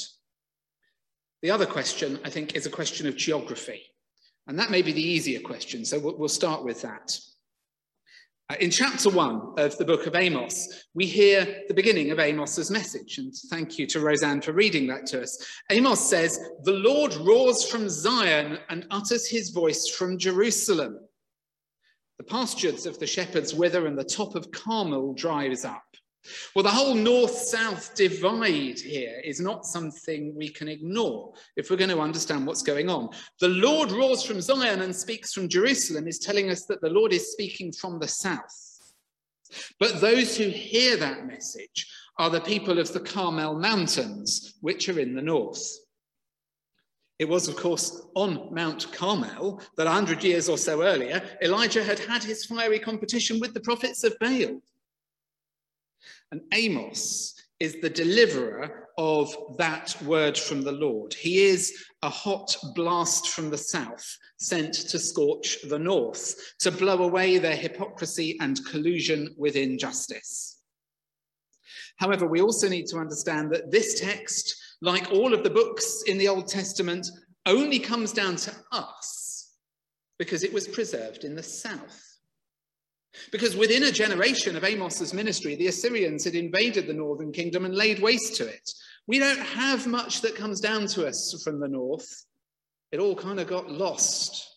The 1.41 1.51
other 1.51 1.65
question, 1.65 2.19
I 2.23 2.29
think, 2.29 2.55
is 2.55 2.65
a 2.65 2.71
question 2.71 3.07
of 3.07 3.15
geography. 3.17 3.81
And 4.48 4.58
that 4.58 4.72
may 4.72 4.82
be 4.82 4.94
the 4.94 5.01
easier 5.01 5.42
question, 5.42 5.84
so 5.84 6.00
we'll, 6.00 6.30
start 6.30 6.63
with 6.63 6.82
that. 6.82 7.20
Uh, 8.50 8.56
in 8.62 8.72
chapter 8.72 9.10
one 9.10 9.54
of 9.58 9.77
the 9.77 9.84
book 9.84 10.08
of 10.08 10.16
Amos, 10.16 10.86
we 10.94 11.06
hear 11.06 11.63
the 11.68 11.74
beginning 11.74 12.12
of 12.12 12.20
Amos's 12.20 12.72
message. 12.72 13.18
And 13.18 13.34
thank 13.50 13.77
you 13.77 13.86
to 13.88 14.00
Roseanne 14.00 14.42
for 14.42 14.54
reading 14.54 14.88
that 14.88 15.06
to 15.08 15.22
us. 15.22 15.46
Amos 15.70 16.00
says, 16.00 16.39
The 16.63 16.72
Lord 16.72 17.13
roars 17.16 17.70
from 17.70 17.89
Zion 17.89 18.58
and 18.70 18.88
utters 18.89 19.27
his 19.30 19.50
voice 19.50 19.89
from 19.89 20.18
Jerusalem. 20.18 20.98
The 22.18 22.24
pastures 22.24 22.86
of 22.86 22.98
the 23.00 23.08
shepherds 23.08 23.54
wither 23.54 23.86
and 23.86 23.98
the 23.98 24.04
top 24.06 24.36
of 24.36 24.51
Carmel 24.51 25.13
dries 25.13 25.66
up. 25.66 25.84
Well, 26.55 26.63
the 26.63 26.69
whole 26.69 26.93
north 26.93 27.36
south 27.36 27.96
divide 27.96 28.79
here 28.79 29.22
is 29.24 29.39
not 29.39 29.65
something 29.65 30.36
we 30.36 30.50
can 30.50 30.67
ignore 30.67 31.34
if 31.55 31.69
we're 31.69 31.77
going 31.77 31.89
to 31.89 32.01
understand 32.01 32.46
what's 32.46 32.63
going 32.63 32.89
on. 32.89 33.10
The 33.39 33.50
Lord 33.50 33.91
roars 33.91 34.24
from 34.24 34.41
Zion 34.41 34.81
and 34.81 34.96
speaks 34.96 35.34
from 35.34 35.50
Jerusalem 35.50 36.07
is 36.07 36.19
telling 36.19 36.50
us 36.50 36.65
that 36.65 36.81
the 36.81 36.89
Lord 36.89 37.13
is 37.13 37.31
speaking 37.31 37.72
from 37.72 38.00
the 38.00 38.07
south. 38.07 38.93
But 39.79 40.01
those 40.01 40.38
who 40.38 40.50
hear 40.50 40.98
that 40.98 41.25
message 41.25 41.88
are 42.17 42.29
the 42.29 42.41
people 42.41 42.79
of 42.79 42.91
the 42.91 43.00
Carmel 43.00 43.60
Mountains, 43.60 44.55
which 44.62 44.89
are 44.89 45.00
in 45.00 45.15
the 45.15 45.22
north. 45.22 45.62
It 47.19 47.27
was, 47.27 47.48
of 47.48 47.55
course, 47.55 48.05
on 48.15 48.53
Mount 48.53 48.91
Carmel 48.91 49.62
that 49.75 49.86
100 49.86 50.24
years 50.24 50.50
or 50.50 50.57
so 50.57 50.84
earlier, 50.84 51.22
Elijah 51.41 51.84
had 51.84 51.98
had 52.00 52.24
his 52.24 52.46
fiery 52.46 52.79
competition 52.79 53.39
with 53.39 53.53
the 53.53 53.60
prophets 53.60 54.03
of 54.03 54.17
Baal. 54.19 54.62
And 56.31 56.41
Amos 56.53 57.36
is 57.60 57.81
the 57.81 57.89
deliverer 57.89 58.88
of 58.98 59.36
that 59.57 59.96
word 60.03 60.38
from 60.38 60.62
the 60.62 60.72
Lord. 60.72 61.13
He 61.13 61.46
is 61.46 61.86
a 62.01 62.10
hot 62.10 62.55
blast 62.75 63.29
from 63.29 63.50
the 63.50 63.57
south 63.57 64.05
sent 64.38 64.74
to 64.74 65.00
scorch 65.00 65.57
the 65.67 65.79
north, 65.79 66.36
to 66.60 66.72
blow 66.72 67.03
away 67.03 67.38
their 67.38 67.55
hypocrisy 67.55 68.38
and 68.39 68.63
collusion 68.65 69.34
with 69.38 69.55
injustice. 69.55 70.62
However, 71.98 72.27
we 72.27 72.41
also 72.41 72.69
need 72.69 72.86
to 72.88 72.98
understand 72.98 73.51
that 73.51 73.72
this 73.72 74.00
text, 74.00 74.55
like 74.81 75.12
all 75.12 75.34
of 75.34 75.43
the 75.43 75.50
books 75.50 76.03
in 76.07 76.17
the 76.17 76.27
Old 76.27 76.48
Testament, 76.48 77.07
only 77.46 77.79
comes 77.79 78.12
down 78.12 78.36
to 78.36 78.53
us 78.72 79.53
because 80.19 80.43
it 80.43 80.53
was 80.53 80.67
preserved 80.67 81.24
in 81.24 81.36
the 81.36 81.43
south. 81.43 82.06
Because 83.31 83.55
within 83.55 83.83
a 83.83 83.91
generation 83.91 84.55
of 84.55 84.63
Amos's 84.63 85.13
ministry, 85.13 85.55
the 85.55 85.67
Assyrians 85.67 86.24
had 86.24 86.36
invaded 86.36 86.88
the 86.88 86.93
northern 86.93 87.31
kingdom 87.31 87.65
and 87.65 87.75
laid 87.75 88.00
waste 88.00 88.36
to 88.38 88.47
it. 88.47 88.69
We 89.07 89.19
don't 89.19 89.39
have 89.39 89.88
much 89.88 90.21
that 90.21 90.36
comes 90.36 90.59
down 90.59 90.88
to 90.88 91.07
us 91.07 91.41
from 91.43 91.59
the 91.59 91.67
north. 91.67 92.25
It 92.91 93.00
all 93.00 93.15
kind 93.15 93.39
of 93.39 93.47
got 93.47 93.71
lost. 93.71 94.47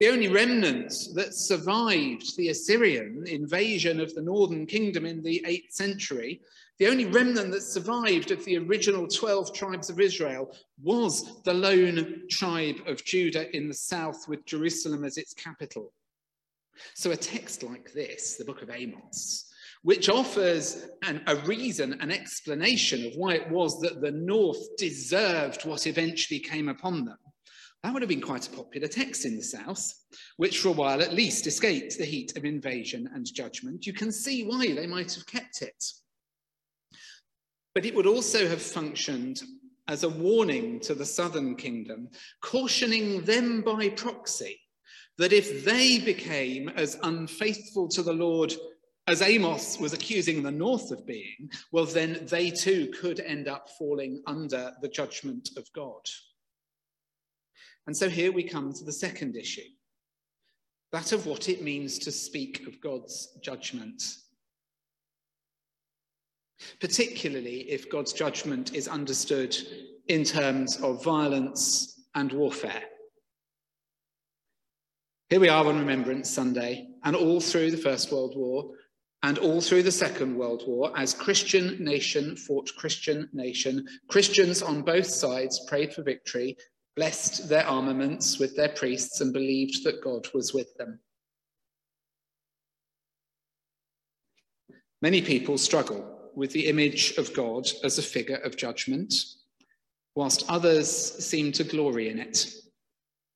The 0.00 0.08
only 0.08 0.28
remnant 0.28 0.92
that 1.14 1.34
survived 1.34 2.36
the 2.36 2.48
Assyrian 2.48 3.24
invasion 3.26 4.00
of 4.00 4.14
the 4.14 4.22
northern 4.22 4.66
kingdom 4.66 5.06
in 5.06 5.22
the 5.22 5.44
8th 5.46 5.72
century, 5.72 6.40
the 6.78 6.88
only 6.88 7.04
remnant 7.04 7.52
that 7.52 7.62
survived 7.62 8.32
of 8.32 8.44
the 8.44 8.58
original 8.58 9.06
12 9.06 9.54
tribes 9.54 9.90
of 9.90 10.00
Israel 10.00 10.56
was 10.82 11.42
the 11.44 11.54
lone 11.54 12.22
tribe 12.28 12.76
of 12.86 13.04
Judah 13.04 13.54
in 13.56 13.68
the 13.68 13.74
south 13.74 14.26
with 14.26 14.44
Jerusalem 14.44 15.04
as 15.04 15.18
its 15.18 15.34
capital. 15.34 15.92
So, 16.94 17.10
a 17.10 17.16
text 17.16 17.62
like 17.62 17.92
this, 17.92 18.36
the 18.36 18.44
book 18.44 18.62
of 18.62 18.70
Amos, 18.70 19.50
which 19.82 20.08
offers 20.08 20.86
an, 21.02 21.22
a 21.26 21.36
reason, 21.36 21.94
an 22.00 22.10
explanation 22.10 23.06
of 23.06 23.14
why 23.16 23.34
it 23.34 23.50
was 23.50 23.80
that 23.80 24.00
the 24.00 24.12
North 24.12 24.76
deserved 24.76 25.64
what 25.64 25.86
eventually 25.86 26.40
came 26.40 26.68
upon 26.68 27.04
them, 27.04 27.18
that 27.82 27.92
would 27.92 28.02
have 28.02 28.08
been 28.08 28.20
quite 28.20 28.46
a 28.46 28.56
popular 28.56 28.86
text 28.86 29.24
in 29.24 29.36
the 29.36 29.42
South, 29.42 29.92
which 30.36 30.60
for 30.60 30.68
a 30.68 30.72
while 30.72 31.02
at 31.02 31.14
least 31.14 31.48
escaped 31.48 31.98
the 31.98 32.04
heat 32.04 32.36
of 32.36 32.44
invasion 32.44 33.10
and 33.12 33.26
judgment. 33.26 33.86
You 33.86 33.92
can 33.92 34.12
see 34.12 34.44
why 34.44 34.72
they 34.72 34.86
might 34.86 35.12
have 35.14 35.26
kept 35.26 35.62
it. 35.62 35.84
But 37.74 37.84
it 37.84 37.94
would 37.94 38.06
also 38.06 38.46
have 38.46 38.62
functioned 38.62 39.42
as 39.88 40.04
a 40.04 40.08
warning 40.08 40.78
to 40.80 40.94
the 40.94 41.04
southern 41.04 41.56
kingdom, 41.56 42.08
cautioning 42.40 43.22
them 43.24 43.62
by 43.62 43.88
proxy 43.88 44.61
that 45.18 45.32
if 45.32 45.64
they 45.64 45.98
became 45.98 46.68
as 46.70 46.98
unfaithful 47.02 47.88
to 47.88 48.02
the 48.02 48.12
Lord 48.12 48.52
as 49.08 49.20
Amos 49.20 49.78
was 49.78 49.92
accusing 49.92 50.42
the 50.42 50.50
north 50.50 50.90
of 50.90 51.06
being, 51.06 51.50
well, 51.72 51.84
then 51.84 52.24
they 52.26 52.50
too 52.50 52.92
could 52.98 53.20
end 53.20 53.48
up 53.48 53.68
falling 53.78 54.22
under 54.26 54.72
the 54.80 54.88
judgment 54.88 55.50
of 55.56 55.66
God. 55.74 56.08
And 57.86 57.96
so 57.96 58.08
here 58.08 58.30
we 58.30 58.44
come 58.44 58.72
to 58.72 58.84
the 58.84 58.92
second 58.92 59.36
issue 59.36 59.68
that 60.92 61.12
of 61.12 61.26
what 61.26 61.48
it 61.48 61.62
means 61.62 61.98
to 61.98 62.12
speak 62.12 62.66
of 62.66 62.80
God's 62.80 63.38
judgment. 63.40 64.02
Particularly 66.80 67.70
if 67.70 67.90
God's 67.90 68.12
judgment 68.12 68.74
is 68.74 68.88
understood 68.88 69.56
in 70.08 70.22
terms 70.22 70.76
of 70.82 71.02
violence 71.02 72.06
and 72.14 72.30
warfare. 72.32 72.82
Here 75.32 75.40
we 75.40 75.48
are 75.48 75.64
on 75.64 75.78
Remembrance 75.78 76.28
Sunday, 76.28 76.88
and 77.04 77.16
all 77.16 77.40
through 77.40 77.70
the 77.70 77.78
First 77.78 78.12
World 78.12 78.36
War, 78.36 78.74
and 79.22 79.38
all 79.38 79.62
through 79.62 79.82
the 79.82 79.90
Second 79.90 80.36
World 80.36 80.64
War, 80.66 80.92
as 80.94 81.14
Christian 81.14 81.82
nation 81.82 82.36
fought 82.36 82.70
Christian 82.76 83.30
nation, 83.32 83.88
Christians 84.10 84.60
on 84.60 84.82
both 84.82 85.06
sides 85.06 85.64
prayed 85.66 85.94
for 85.94 86.02
victory, 86.02 86.58
blessed 86.96 87.48
their 87.48 87.66
armaments 87.66 88.38
with 88.38 88.54
their 88.56 88.68
priests, 88.68 89.22
and 89.22 89.32
believed 89.32 89.84
that 89.84 90.04
God 90.04 90.28
was 90.34 90.52
with 90.52 90.76
them. 90.76 91.00
Many 95.00 95.22
people 95.22 95.56
struggle 95.56 96.30
with 96.34 96.52
the 96.52 96.66
image 96.66 97.16
of 97.16 97.32
God 97.32 97.66
as 97.84 97.96
a 97.96 98.02
figure 98.02 98.42
of 98.44 98.58
judgment, 98.58 99.14
whilst 100.14 100.44
others 100.50 100.90
seem 100.90 101.52
to 101.52 101.64
glory 101.64 102.10
in 102.10 102.18
it. 102.18 102.52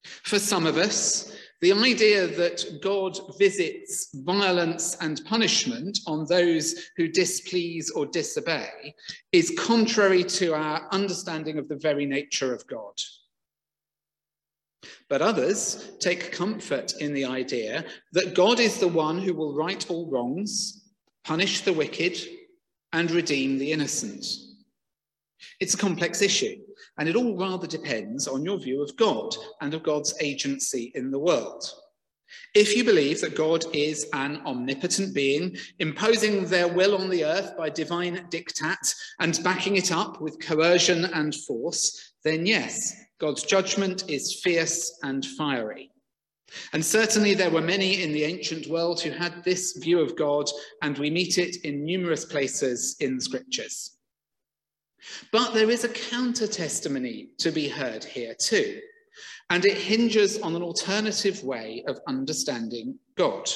For 0.04 0.38
some 0.38 0.66
of 0.66 0.76
us, 0.76 1.32
the 1.60 1.72
idea 1.72 2.26
that 2.26 2.80
God 2.82 3.18
visits 3.38 4.10
violence 4.14 4.96
and 5.00 5.24
punishment 5.24 5.98
on 6.06 6.26
those 6.26 6.90
who 6.96 7.08
displease 7.08 7.90
or 7.90 8.06
disobey 8.06 8.94
is 9.32 9.58
contrary 9.58 10.22
to 10.24 10.54
our 10.54 10.86
understanding 10.92 11.58
of 11.58 11.68
the 11.68 11.76
very 11.76 12.04
nature 12.04 12.54
of 12.54 12.66
God. 12.66 12.94
But 15.08 15.22
others 15.22 15.92
take 15.98 16.32
comfort 16.32 16.94
in 17.00 17.14
the 17.14 17.24
idea 17.24 17.84
that 18.12 18.34
God 18.34 18.60
is 18.60 18.78
the 18.78 18.88
one 18.88 19.18
who 19.18 19.34
will 19.34 19.54
right 19.54 19.88
all 19.90 20.10
wrongs, 20.10 20.90
punish 21.24 21.62
the 21.62 21.72
wicked, 21.72 22.18
and 22.92 23.10
redeem 23.10 23.58
the 23.58 23.72
innocent. 23.72 24.24
It's 25.60 25.74
a 25.74 25.78
complex 25.78 26.22
issue, 26.22 26.56
and 26.98 27.08
it 27.08 27.16
all 27.16 27.36
rather 27.36 27.66
depends 27.66 28.26
on 28.26 28.44
your 28.44 28.58
view 28.58 28.82
of 28.82 28.96
God 28.96 29.34
and 29.60 29.74
of 29.74 29.82
God's 29.82 30.14
agency 30.20 30.92
in 30.94 31.10
the 31.10 31.18
world. 31.18 31.70
If 32.54 32.76
you 32.76 32.84
believe 32.84 33.20
that 33.20 33.36
God 33.36 33.64
is 33.72 34.08
an 34.12 34.40
omnipotent 34.46 35.14
being, 35.14 35.56
imposing 35.78 36.46
their 36.46 36.68
will 36.68 36.96
on 36.96 37.10
the 37.10 37.24
earth 37.24 37.56
by 37.56 37.68
divine 37.70 38.26
diktat 38.30 38.94
and 39.20 39.38
backing 39.44 39.76
it 39.76 39.92
up 39.92 40.20
with 40.20 40.40
coercion 40.40 41.04
and 41.06 41.34
force, 41.34 42.14
then 42.24 42.46
yes, 42.46 42.94
God's 43.20 43.42
judgment 43.42 44.08
is 44.08 44.40
fierce 44.42 44.98
and 45.02 45.24
fiery. 45.24 45.90
And 46.72 46.84
certainly 46.84 47.34
there 47.34 47.50
were 47.50 47.60
many 47.60 48.02
in 48.02 48.12
the 48.12 48.24
ancient 48.24 48.66
world 48.68 49.00
who 49.00 49.10
had 49.10 49.44
this 49.44 49.76
view 49.78 50.00
of 50.00 50.16
God, 50.16 50.48
and 50.82 50.96
we 50.96 51.10
meet 51.10 51.38
it 51.38 51.56
in 51.64 51.84
numerous 51.84 52.24
places 52.24 52.96
in 53.00 53.16
the 53.16 53.22
scriptures. 53.22 53.95
But 55.32 55.54
there 55.54 55.70
is 55.70 55.84
a 55.84 55.88
counter 55.88 56.46
testimony 56.46 57.30
to 57.38 57.50
be 57.50 57.68
heard 57.68 58.04
here 58.04 58.34
too, 58.34 58.80
and 59.50 59.64
it 59.64 59.76
hinges 59.76 60.40
on 60.40 60.54
an 60.56 60.62
alternative 60.62 61.42
way 61.42 61.84
of 61.86 62.00
understanding 62.06 62.98
God. 63.16 63.48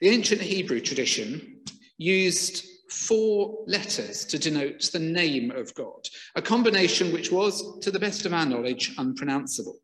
The 0.00 0.08
ancient 0.08 0.40
Hebrew 0.40 0.80
tradition 0.80 1.60
used 1.96 2.66
four 2.90 3.64
letters 3.66 4.24
to 4.26 4.38
denote 4.38 4.90
the 4.92 4.98
name 4.98 5.50
of 5.50 5.74
God, 5.74 6.08
a 6.34 6.42
combination 6.42 7.12
which 7.12 7.30
was, 7.30 7.78
to 7.80 7.90
the 7.90 8.00
best 8.00 8.26
of 8.26 8.34
our 8.34 8.44
knowledge, 8.44 8.94
unpronounceable. 8.98 9.78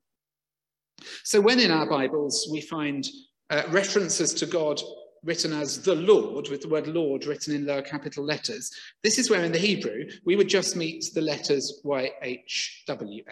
So 1.24 1.40
when 1.40 1.60
in 1.60 1.70
our 1.70 1.88
Bibles 1.88 2.48
we 2.50 2.60
find 2.60 3.06
uh, 3.50 3.62
references 3.70 4.34
to 4.34 4.46
God 4.46 4.80
written 5.24 5.52
as 5.52 5.82
the 5.82 5.94
Lord, 5.94 6.48
with 6.48 6.62
the 6.62 6.68
word 6.68 6.86
Lord 6.86 7.26
written 7.26 7.54
in 7.54 7.66
lower 7.66 7.82
capital 7.82 8.24
letters. 8.24 8.70
This 9.02 9.18
is 9.18 9.30
where 9.30 9.44
in 9.44 9.52
the 9.52 9.58
Hebrew 9.58 10.04
we 10.24 10.36
would 10.36 10.48
just 10.48 10.76
meet 10.76 11.10
the 11.14 11.20
letters 11.20 11.80
YHWH. 11.84 13.24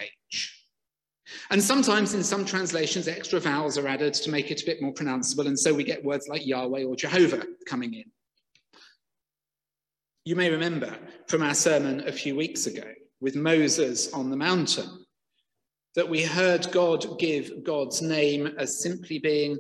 And 1.51 1.63
sometimes 1.63 2.15
in 2.15 2.23
some 2.23 2.45
translations, 2.45 3.09
extra 3.09 3.41
vowels 3.41 3.77
are 3.79 3.89
added 3.89 4.15
to 4.15 4.31
make 4.31 4.51
it 4.51 4.63
a 4.63 4.67
bit 4.67 4.81
more 4.81 4.93
pronounceable, 4.93 5.49
and 5.49 5.59
so 5.59 5.75
we 5.75 5.83
get 5.85 6.05
words 6.05 6.29
like 6.29 6.47
Yahweh 6.47 6.85
or 6.85 6.95
Jehovah 6.95 7.45
coming 7.67 7.95
in. 7.95 8.05
You 10.25 10.37
may 10.37 10.51
remember 10.51 10.97
from 11.29 11.43
our 11.43 11.55
sermon 11.55 12.07
a 12.07 12.13
few 12.13 12.37
weeks 12.37 12.67
ago 12.67 12.87
with 13.21 13.37
Moses 13.37 14.13
on 14.13 14.31
the 14.31 14.37
mountain 14.37 15.05
that 15.95 16.09
we 16.09 16.23
heard 16.23 16.71
God 16.73 17.19
give 17.19 17.65
God's 17.65 18.03
name 18.03 18.47
as 18.59 18.83
simply 18.83 19.19
being 19.19 19.57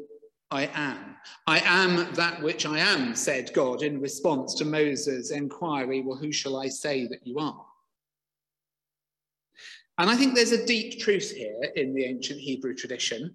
I 0.51 0.71
am. 0.75 1.17
I 1.47 1.61
am 1.65 2.13
that 2.15 2.41
which 2.43 2.67
I 2.67 2.79
am, 2.79 3.15
said 3.15 3.53
God 3.53 3.83
in 3.83 4.01
response 4.01 4.55
to 4.55 4.65
Moses' 4.65 5.33
inquiry, 5.33 6.03
Well, 6.03 6.17
who 6.17 6.31
shall 6.31 6.57
I 6.57 6.69
say 6.69 7.07
that 7.09 7.27
you 7.27 7.39
are? 7.39 7.65
And 9.99 10.11
I 10.11 10.17
think 10.17 10.35
there's 10.35 10.53
a 10.53 10.67
deep 10.67 11.01
truth 11.01 11.33
here 11.33 11.61
in 11.75 11.95
the 11.95 12.05
ancient 12.05 12.39
Hebrew 12.39 12.75
tradition 12.75 13.35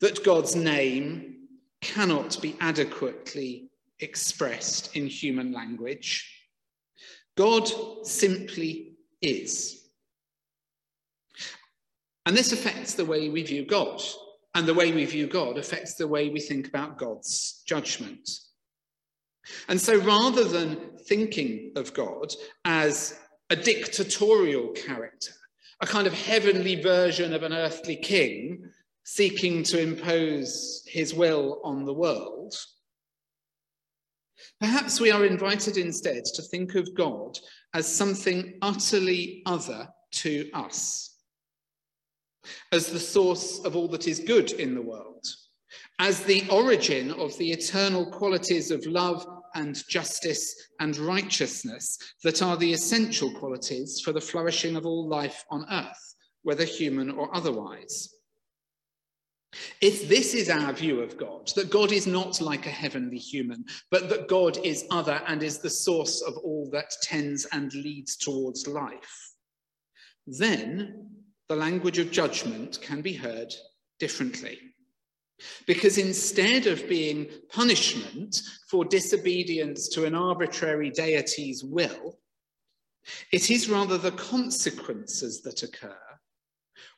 that 0.00 0.24
God's 0.24 0.54
name 0.54 1.48
cannot 1.82 2.40
be 2.40 2.56
adequately 2.60 3.68
expressed 4.00 4.96
in 4.96 5.06
human 5.06 5.52
language. 5.52 6.30
God 7.36 7.68
simply 8.06 8.94
is. 9.20 9.88
And 12.26 12.36
this 12.36 12.52
affects 12.52 12.94
the 12.94 13.04
way 13.04 13.28
we 13.28 13.42
view 13.42 13.66
God. 13.66 14.00
And 14.54 14.66
the 14.66 14.74
way 14.74 14.92
we 14.92 15.04
view 15.04 15.26
God 15.26 15.58
affects 15.58 15.94
the 15.94 16.06
way 16.06 16.28
we 16.28 16.40
think 16.40 16.68
about 16.68 16.96
God's 16.96 17.62
judgment. 17.66 18.28
And 19.68 19.80
so 19.80 19.98
rather 19.98 20.44
than 20.44 20.96
thinking 21.06 21.72
of 21.76 21.92
God 21.92 22.32
as 22.64 23.18
a 23.50 23.56
dictatorial 23.56 24.68
character, 24.68 25.32
a 25.80 25.86
kind 25.86 26.06
of 26.06 26.14
heavenly 26.14 26.80
version 26.80 27.34
of 27.34 27.42
an 27.42 27.52
earthly 27.52 27.96
king 27.96 28.64
seeking 29.04 29.62
to 29.64 29.80
impose 29.80 30.82
his 30.86 31.12
will 31.12 31.60
on 31.62 31.84
the 31.84 31.92
world, 31.92 32.54
perhaps 34.60 35.00
we 35.00 35.10
are 35.10 35.26
invited 35.26 35.76
instead 35.76 36.24
to 36.24 36.42
think 36.42 36.74
of 36.74 36.94
God 36.94 37.38
as 37.74 37.92
something 37.92 38.54
utterly 38.62 39.42
other 39.46 39.88
to 40.12 40.48
us 40.54 41.13
as 42.72 42.88
the 42.88 42.98
source 42.98 43.60
of 43.64 43.76
all 43.76 43.88
that 43.88 44.06
is 44.08 44.20
good 44.20 44.52
in 44.52 44.74
the 44.74 44.82
world, 44.82 45.24
as 45.98 46.22
the 46.24 46.48
origin 46.50 47.10
of 47.12 47.36
the 47.38 47.50
eternal 47.50 48.06
qualities 48.06 48.70
of 48.70 48.84
love 48.86 49.26
and 49.54 49.86
justice 49.88 50.70
and 50.80 50.96
righteousness 50.96 51.98
that 52.22 52.42
are 52.42 52.56
the 52.56 52.72
essential 52.72 53.32
qualities 53.34 54.00
for 54.00 54.12
the 54.12 54.20
flourishing 54.20 54.76
of 54.76 54.84
all 54.84 55.08
life 55.08 55.44
on 55.50 55.64
earth, 55.70 56.14
whether 56.42 56.64
human 56.64 57.10
or 57.10 57.34
otherwise. 57.34 58.10
If 59.80 60.08
this 60.08 60.34
is 60.34 60.50
our 60.50 60.72
view 60.72 61.00
of 61.00 61.16
God, 61.16 61.48
that 61.54 61.70
God 61.70 61.92
is 61.92 62.08
not 62.08 62.40
like 62.40 62.66
a 62.66 62.70
heavenly 62.70 63.18
human, 63.18 63.64
but 63.90 64.08
that 64.08 64.26
God 64.26 64.58
is 64.64 64.84
other 64.90 65.22
and 65.28 65.42
is 65.42 65.58
the 65.58 65.70
source 65.70 66.22
of 66.22 66.36
all 66.38 66.68
that 66.72 66.92
tends 67.02 67.44
and 67.52 67.72
leads 67.72 68.16
towards 68.16 68.66
life, 68.66 69.32
then 70.26 71.10
the 71.48 71.56
language 71.56 71.98
of 71.98 72.10
judgment 72.10 72.80
can 72.80 73.02
be 73.02 73.12
heard 73.12 73.52
differently. 73.98 74.58
Because 75.66 75.98
instead 75.98 76.66
of 76.66 76.88
being 76.88 77.26
punishment 77.50 78.40
for 78.68 78.84
disobedience 78.84 79.88
to 79.88 80.04
an 80.04 80.14
arbitrary 80.14 80.90
deity's 80.90 81.64
will, 81.64 82.18
it 83.32 83.50
is 83.50 83.68
rather 83.68 83.98
the 83.98 84.12
consequences 84.12 85.42
that 85.42 85.62
occur 85.62 85.98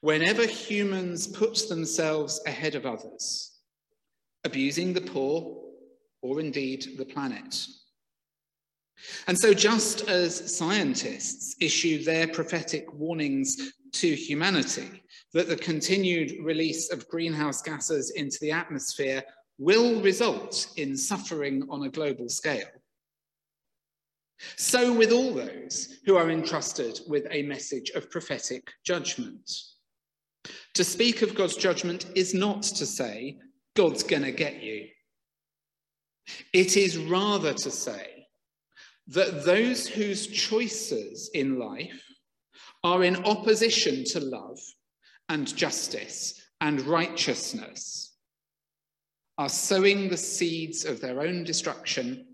whenever 0.01 0.47
humans 0.47 1.27
put 1.27 1.69
themselves 1.69 2.41
ahead 2.47 2.75
of 2.75 2.87
others, 2.87 3.59
abusing 4.45 4.93
the 4.93 5.01
poor, 5.01 5.63
or 6.23 6.41
indeed 6.41 6.87
the 6.99 7.05
planet. 7.05 7.67
And 9.27 9.39
so, 9.39 9.53
just 9.53 10.09
as 10.09 10.57
scientists 10.57 11.57
issue 11.61 12.03
their 12.03 12.29
prophetic 12.29 12.93
warnings 12.95 13.73
to 14.01 14.15
humanity 14.15 15.03
that 15.33 15.49
the 15.49 15.57
continued 15.57 16.33
release 16.43 16.93
of 16.93 17.09
greenhouse 17.09 17.63
gases 17.63 18.11
into 18.11 18.39
the 18.41 18.53
atmosphere 18.53 19.23
will 19.59 20.01
result 20.03 20.69
in 20.77 20.97
suffering 20.97 21.67
on 21.71 21.85
a 21.85 21.89
global 21.89 22.29
scale, 22.29 22.69
so 24.57 24.93
with 24.93 25.13
all 25.13 25.33
those 25.33 25.99
who 26.05 26.17
are 26.17 26.31
entrusted 26.31 27.01
with 27.09 27.27
a 27.31 27.43
message 27.43 27.91
of 27.91 28.11
prophetic 28.11 28.71
judgment. 28.85 29.51
To 30.75 30.85
speak 30.85 31.23
of 31.23 31.35
God's 31.35 31.57
judgment 31.57 32.07
is 32.15 32.35
not 32.35 32.63
to 32.63 32.87
say, 32.87 33.39
God's 33.75 34.03
going 34.03 34.23
to 34.23 34.33
get 34.33 34.63
you. 34.63 34.89
It 36.53 36.77
is 36.77 36.99
rather 36.99 37.55
to 37.55 37.71
say 37.71 38.27
that 39.09 39.45
those 39.45 39.87
whose 39.87 40.27
choices 40.27 41.31
in 41.33 41.59
life 41.59 42.03
are 42.87 43.03
in 43.03 43.17
opposition 43.25 44.05
to 44.05 44.21
love 44.21 44.61
and 45.29 45.57
justice 45.57 46.41
and 46.61 46.81
righteousness 46.83 48.15
are 49.39 49.49
sowing 49.49 50.09
the 50.09 50.17
seeds 50.17 50.85
of 50.85 51.01
their 51.01 51.21
own 51.21 51.43
destruction 51.43 52.25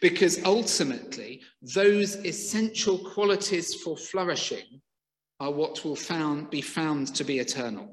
because 0.00 0.44
ultimately 0.44 1.40
those 1.62 2.16
essential 2.24 2.98
qualities 2.98 3.76
for 3.76 3.96
flourishing 3.96 4.80
are 5.38 5.52
what 5.52 5.84
will 5.84 5.94
found, 5.94 6.50
be 6.50 6.60
found 6.60 7.14
to 7.14 7.22
be 7.22 7.38
eternal. 7.38 7.88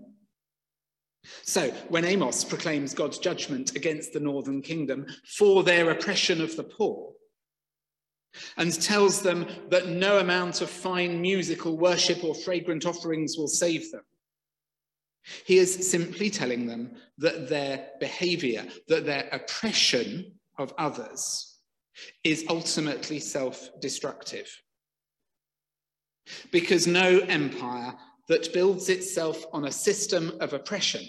So, 1.43 1.69
when 1.89 2.05
Amos 2.05 2.43
proclaims 2.43 2.95
God's 2.95 3.19
judgment 3.19 3.75
against 3.75 4.13
the 4.13 4.19
northern 4.19 4.63
kingdom 4.63 5.05
for 5.27 5.63
their 5.63 5.91
oppression 5.91 6.41
of 6.41 6.55
the 6.55 6.63
poor, 6.63 7.13
and 8.57 8.81
tells 8.81 9.21
them 9.21 9.47
that 9.69 9.87
no 9.87 10.19
amount 10.19 10.61
of 10.61 10.69
fine 10.69 11.21
musical 11.21 11.77
worship 11.77 12.23
or 12.23 12.35
fragrant 12.35 12.85
offerings 12.85 13.37
will 13.37 13.47
save 13.47 13.91
them, 13.91 14.03
he 15.45 15.57
is 15.57 15.89
simply 15.89 16.29
telling 16.29 16.65
them 16.65 16.91
that 17.17 17.49
their 17.49 17.89
behavior, 17.99 18.65
that 18.87 19.05
their 19.05 19.27
oppression 19.31 20.33
of 20.57 20.73
others 20.77 21.57
is 22.23 22.45
ultimately 22.49 23.19
self 23.19 23.69
destructive. 23.81 24.49
Because 26.51 26.87
no 26.87 27.19
empire 27.19 27.93
that 28.27 28.53
builds 28.53 28.89
itself 28.89 29.45
on 29.53 29.65
a 29.65 29.71
system 29.71 30.33
of 30.41 30.53
oppression 30.53 31.05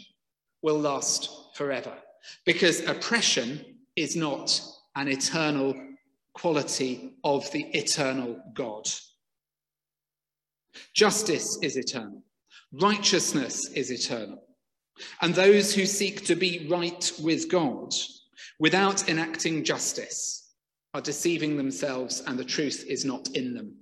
will 0.63 0.79
last 0.79 1.31
forever. 1.55 1.95
Because 2.45 2.87
oppression 2.87 3.79
is 3.97 4.15
not 4.15 4.61
an 4.95 5.09
eternal 5.09 5.75
quality 6.39 7.11
of 7.25 7.51
the 7.53 7.65
eternal 7.73 8.41
God. 8.55 8.89
Justice 10.95 11.59
is 11.63 11.77
eternal, 11.77 12.23
righteousness 12.73 13.69
is 13.71 13.91
eternal. 13.91 14.43
And 15.21 15.35
those 15.35 15.75
who 15.75 15.87
seek 15.87 16.25
to 16.27 16.35
be 16.35 16.67
right 16.69 17.13
with 17.23 17.49
God 17.49 17.93
without 18.59 19.09
enacting 19.09 19.65
justice 19.65 20.53
are 20.95 21.01
deceiving 21.01 21.57
themselves 21.57 22.23
and 22.27 22.39
the 22.39 22.45
truth 22.45 22.85
is 22.89 23.05
not 23.05 23.29
in 23.35 23.55
them. 23.55 23.75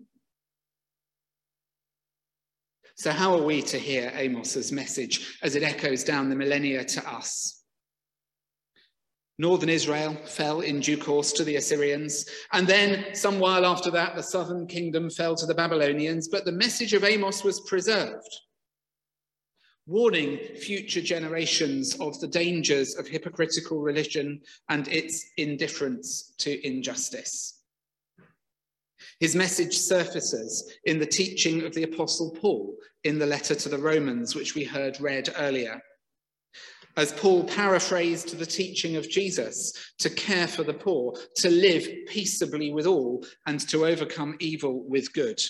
So, 2.97 3.13
how 3.13 3.35
are 3.35 3.43
we 3.43 3.61
to 3.63 3.79
hear 3.79 4.13
Amos's 4.17 4.73
message 4.73 5.39
as 5.43 5.55
it 5.55 5.63
echoes 5.63 6.03
down 6.05 6.31
the 6.31 6.37
millennia 6.37 6.85
to 6.85 7.09
us? 7.09 7.56
Northern 9.39 9.69
Israel 9.69 10.17
fell 10.25 10.61
in 10.61 10.81
due 10.81 10.97
course 10.97 11.33
to 11.35 11.45
the 11.45 11.57
Assyrians, 11.57 12.27
and 12.53 12.67
then, 12.67 13.15
some 13.15 13.39
while 13.39 13.67
after 13.67 13.91
that, 13.91 14.17
the 14.17 14.23
southern 14.23 14.67
kingdom 14.67 15.11
fell 15.11 15.35
to 15.35 15.45
the 15.45 15.55
Babylonians, 15.55 16.29
but 16.29 16.47
the 16.47 16.53
message 16.53 16.95
of 16.95 17.05
Amos 17.05 17.45
was 17.45 17.61
preserved, 17.61 18.35
warning 19.87 20.39
future 20.57 21.03
generations 21.03 22.01
of 22.01 22.19
the 22.21 22.27
dangers 22.27 22.97
of 22.97 23.07
hypocritical 23.07 23.81
religion 23.81 24.41
and 24.71 24.89
its 24.89 25.25
indifference 25.37 26.33
to 26.39 26.67
injustice. 26.67 27.61
His 29.21 29.37
message 29.37 29.77
surfaces 29.77 30.79
in 30.85 30.99
the 30.99 31.07
teaching 31.07 31.65
of 31.65 31.75
the 31.75 31.85
Apostle 31.85 32.37
Paul 32.41 32.75
in 33.05 33.19
the 33.19 33.27
letter 33.27 33.55
to 33.55 33.69
the 33.69 33.79
Romans, 33.79 34.35
which 34.35 34.55
we 34.55 34.65
heard 34.65 35.01
read 35.01 35.33
earlier. 35.39 35.81
As 36.97 37.13
Paul 37.13 37.45
paraphrased 37.45 38.39
the 38.39 38.47
teaching 38.47 38.97
of 38.97 39.11
Jesus 39.11 39.93
to 39.99 40.09
care 40.09 40.49
for 40.49 40.63
the 40.63 40.73
poor, 40.73 41.15
to 41.37 41.51
live 41.51 41.87
peaceably 42.07 42.73
with 42.73 42.87
all, 42.87 43.25
and 43.47 43.61
to 43.69 43.85
overcome 43.85 44.37
evil 44.41 44.83
with 44.89 45.13
good. 45.13 45.41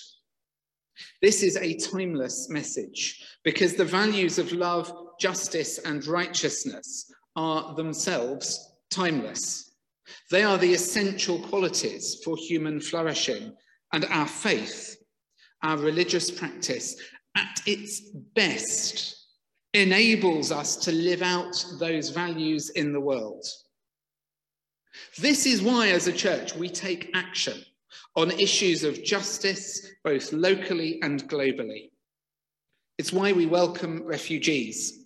This 1.23 1.43
is 1.43 1.57
a 1.57 1.77
timeless 1.77 2.49
message 2.49 3.25
because 3.45 3.75
the 3.75 3.85
values 3.85 4.39
of 4.39 4.53
love, 4.53 4.93
justice, 5.21 5.79
and 5.79 6.05
righteousness 6.07 7.13
are 7.37 7.75
themselves 7.75 8.73
timeless. 8.91 9.75
They 10.31 10.43
are 10.43 10.59
the 10.59 10.73
essential 10.73 11.39
qualities 11.41 12.21
for 12.25 12.37
human 12.37 12.81
flourishing, 12.81 13.55
and 13.93 14.05
our 14.07 14.27
faith, 14.27 14.97
our 15.63 15.77
religious 15.77 16.31
practice, 16.31 16.97
at 17.37 17.61
its 17.67 18.01
best, 18.35 19.16
enables 19.77 20.51
us 20.51 20.75
to 20.77 20.93
live 20.93 21.23
out 21.23 21.65
those 21.79 22.09
values 22.09 22.71
in 22.71 22.93
the 22.93 23.01
world. 23.01 23.45
This 25.19 25.45
is 25.45 25.61
why, 25.61 25.89
as 25.89 26.07
a 26.07 26.13
church, 26.13 26.55
we 26.55 26.69
take 26.71 27.11
action 27.15 27.63
on 28.15 28.31
issues 28.31 28.85
of 28.85 29.05
justice, 29.05 29.87
both 30.03 30.33
locally 30.33 30.99
and 31.03 31.29
globally. 31.29 31.91
It's 32.97 33.13
why 33.13 33.33
we 33.33 33.45
welcome 33.45 34.03
refugees. 34.03 35.05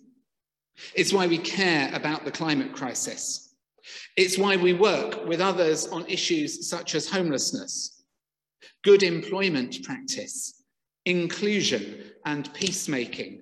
It's 0.95 1.11
why 1.11 1.27
we 1.27 1.37
care 1.37 1.93
about 1.93 2.23
the 2.23 2.31
climate 2.31 2.71
crisis. 2.71 3.53
It's 4.15 4.37
why 4.37 4.55
we 4.55 4.73
work 4.73 5.25
with 5.25 5.41
others 5.41 5.87
on 5.87 6.05
issues 6.07 6.69
such 6.69 6.95
as 6.95 7.09
homelessness, 7.09 8.03
good 8.83 9.03
employment 9.03 9.83
practice, 9.83 10.63
inclusion, 11.05 12.03
and 12.25 12.53
peacemaking. 12.53 13.41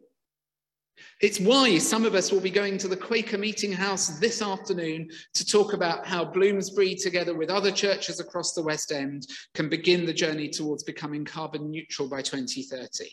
It's 1.22 1.40
why 1.40 1.78
some 1.80 2.06
of 2.06 2.16
us 2.16 2.32
will 2.32 2.40
be 2.40 2.50
going 2.50 2.78
to 2.78 2.88
the 2.88 2.96
Quaker 2.96 3.38
Meeting 3.38 3.74
House 3.74 4.20
this 4.20 4.42
afternoon 4.42 5.10
to 5.34 5.46
talk 5.46 5.74
about 5.74 6.08
how 6.08 6.24
Bloomsbury, 6.24 6.96
together 6.96 7.36
with 7.36 7.50
other 7.50 7.72
churches 7.72 8.22
across 8.22 8.54
the 8.54 8.64
West 8.64 8.94
End, 8.94 9.28
can 9.54 9.68
begin 9.68 10.06
the 10.06 10.14
journey 10.14 10.48
towards 10.48 10.84
becoming 10.84 11.26
carbon 11.26 11.70
neutral 11.70 12.08
by 12.08 12.22
2030. 12.22 13.10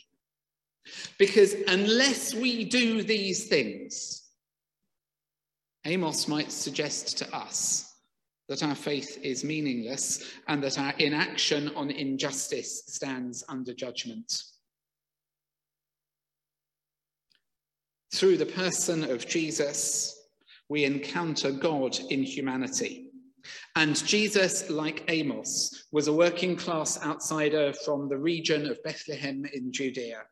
Because 1.19 1.57
unless 1.66 2.33
we 2.33 2.64
do 2.64 3.03
these 3.03 3.49
things, 3.49 4.23
Amos 5.85 6.29
might 6.29 6.53
suggest 6.53 7.19
to 7.19 7.37
us 7.37 7.92
that 8.49 8.62
our 8.62 8.77
faith 8.77 9.19
is 9.25 9.42
meaningless 9.42 10.33
and 10.47 10.62
that 10.62 10.79
our 10.79 10.92
inaction 10.99 11.71
on 11.75 11.90
injustice 11.90 12.85
stands 12.87 13.42
under 13.49 13.75
judgment. 13.75 14.45
Through 18.16 18.38
the 18.38 18.46
person 18.46 19.05
of 19.11 19.29
Jesus, 19.29 20.29
we 20.70 20.87
encounter 20.87 21.50
God 21.50 21.98
in 22.09 22.22
humanity. 22.22 23.11
And 23.76 23.94
Jesus, 24.07 24.70
like 24.70 25.05
Amos, 25.09 25.85
was 25.92 26.09
a 26.09 26.14
working 26.14 26.57
class 26.57 26.98
outsider 27.05 27.74
from 27.85 28.09
the 28.09 28.16
region 28.16 28.70
of 28.70 28.83
Bethlehem 28.83 29.44
in 29.52 29.70
Judea. 29.70 30.22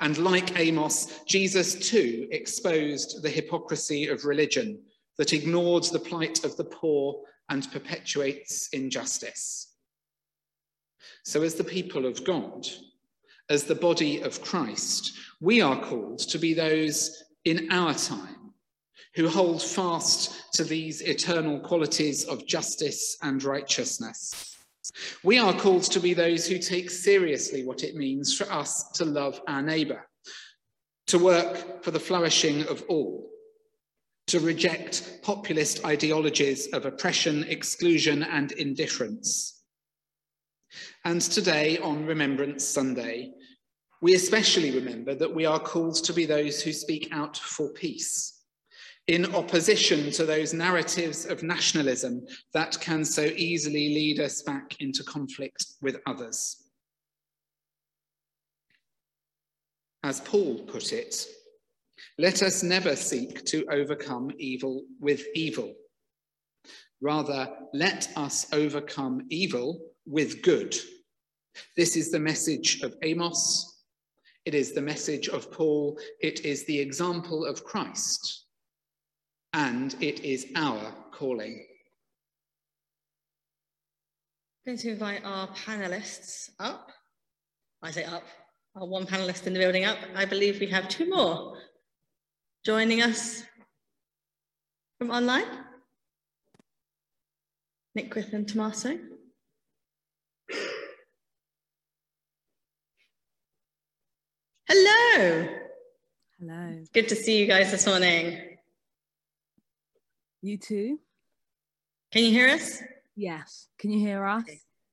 And 0.00 0.18
like 0.18 0.58
Amos, 0.58 1.20
Jesus 1.28 1.76
too 1.76 2.26
exposed 2.32 3.22
the 3.22 3.30
hypocrisy 3.30 4.08
of 4.08 4.24
religion 4.24 4.82
that 5.16 5.32
ignores 5.32 5.92
the 5.92 6.00
plight 6.00 6.44
of 6.44 6.56
the 6.56 6.64
poor 6.64 7.22
and 7.50 7.70
perpetuates 7.70 8.68
injustice. 8.72 9.74
So, 11.22 11.44
as 11.44 11.54
the 11.54 11.62
people 11.62 12.04
of 12.04 12.24
God, 12.24 12.66
as 13.48 13.62
the 13.62 13.76
body 13.76 14.22
of 14.22 14.42
Christ, 14.42 15.12
we 15.40 15.60
are 15.60 15.80
called 15.80 16.18
to 16.18 16.38
be 16.38 16.52
those 16.52 17.22
in 17.48 17.72
our 17.72 17.94
time 17.94 18.52
who 19.14 19.28
hold 19.28 19.62
fast 19.62 20.52
to 20.52 20.64
these 20.64 21.00
eternal 21.00 21.58
qualities 21.58 22.24
of 22.24 22.46
justice 22.46 23.16
and 23.22 23.42
righteousness. 23.42 24.56
We 25.24 25.38
are 25.38 25.52
called 25.52 25.84
to 25.84 26.00
be 26.00 26.14
those 26.14 26.46
who 26.46 26.58
take 26.58 26.90
seriously 26.90 27.64
what 27.64 27.82
it 27.84 27.96
means 27.96 28.36
for 28.36 28.50
us 28.52 28.90
to 28.92 29.04
love 29.04 29.40
our 29.48 29.62
neighbour, 29.62 30.06
to 31.06 31.18
work 31.18 31.82
for 31.82 31.90
the 31.90 32.00
flourishing 32.00 32.66
of 32.68 32.84
all, 32.88 33.28
to 34.26 34.40
reject 34.40 35.20
populist 35.22 35.84
ideologies 35.86 36.68
of 36.68 36.84
oppression, 36.84 37.44
exclusion, 37.44 38.22
and 38.24 38.52
indifference. 38.52 39.62
And 41.04 41.22
today, 41.22 41.78
on 41.78 42.04
Remembrance 42.04 42.64
Sunday, 42.64 43.32
we 44.00 44.14
especially 44.14 44.70
remember 44.70 45.14
that 45.14 45.34
we 45.34 45.44
are 45.44 45.58
called 45.58 45.96
to 46.04 46.12
be 46.12 46.24
those 46.24 46.62
who 46.62 46.72
speak 46.72 47.08
out 47.12 47.36
for 47.36 47.70
peace 47.70 48.38
in 49.08 49.34
opposition 49.34 50.10
to 50.12 50.24
those 50.26 50.52
narratives 50.52 51.24
of 51.24 51.42
nationalism 51.42 52.24
that 52.52 52.78
can 52.80 53.04
so 53.04 53.22
easily 53.22 53.88
lead 53.88 54.20
us 54.20 54.42
back 54.42 54.76
into 54.80 55.02
conflict 55.02 55.64
with 55.80 55.96
others. 56.06 56.68
As 60.04 60.20
Paul 60.20 60.60
put 60.66 60.92
it, 60.92 61.26
let 62.18 62.42
us 62.42 62.62
never 62.62 62.94
seek 62.94 63.44
to 63.46 63.66
overcome 63.70 64.30
evil 64.38 64.84
with 65.00 65.24
evil. 65.34 65.74
Rather, 67.00 67.48
let 67.72 68.08
us 68.16 68.46
overcome 68.52 69.26
evil 69.30 69.80
with 70.06 70.42
good. 70.42 70.76
This 71.76 71.96
is 71.96 72.10
the 72.10 72.20
message 72.20 72.82
of 72.82 72.94
Amos. 73.02 73.67
It 74.48 74.54
is 74.54 74.72
the 74.72 74.80
message 74.80 75.28
of 75.28 75.52
Paul. 75.52 75.98
It 76.20 76.46
is 76.46 76.64
the 76.64 76.78
example 76.78 77.44
of 77.44 77.64
Christ. 77.64 78.46
And 79.52 79.94
it 80.00 80.20
is 80.20 80.46
our 80.56 80.94
calling. 81.12 81.66
I'm 84.66 84.72
going 84.72 84.78
to 84.78 84.88
invite 84.88 85.20
our 85.22 85.48
panelists 85.48 86.48
up. 86.58 86.88
I 87.82 87.90
say 87.90 88.04
up, 88.04 88.22
our 88.74 88.86
one 88.86 89.04
panelist 89.04 89.46
in 89.46 89.52
the 89.52 89.58
building 89.58 89.84
up. 89.84 89.98
I 90.16 90.24
believe 90.24 90.60
we 90.60 90.66
have 90.68 90.88
two 90.88 91.10
more 91.10 91.58
joining 92.64 93.02
us 93.02 93.42
from 94.98 95.10
online. 95.10 95.44
Nick 97.94 98.08
Griffin 98.08 98.46
Tommaso. 98.46 98.96
Hello. 104.70 105.48
Hello. 106.38 106.84
Good 106.92 107.08
to 107.08 107.16
see 107.16 107.38
you 107.38 107.46
guys 107.46 107.70
this 107.70 107.86
morning. 107.86 108.38
You 110.42 110.58
too? 110.58 110.98
Can 112.12 112.24
you 112.24 112.32
hear 112.32 112.50
us? 112.50 112.82
Yes. 113.16 113.68
Can 113.78 113.90
you 113.90 113.98
hear 113.98 114.22
us? 114.26 114.44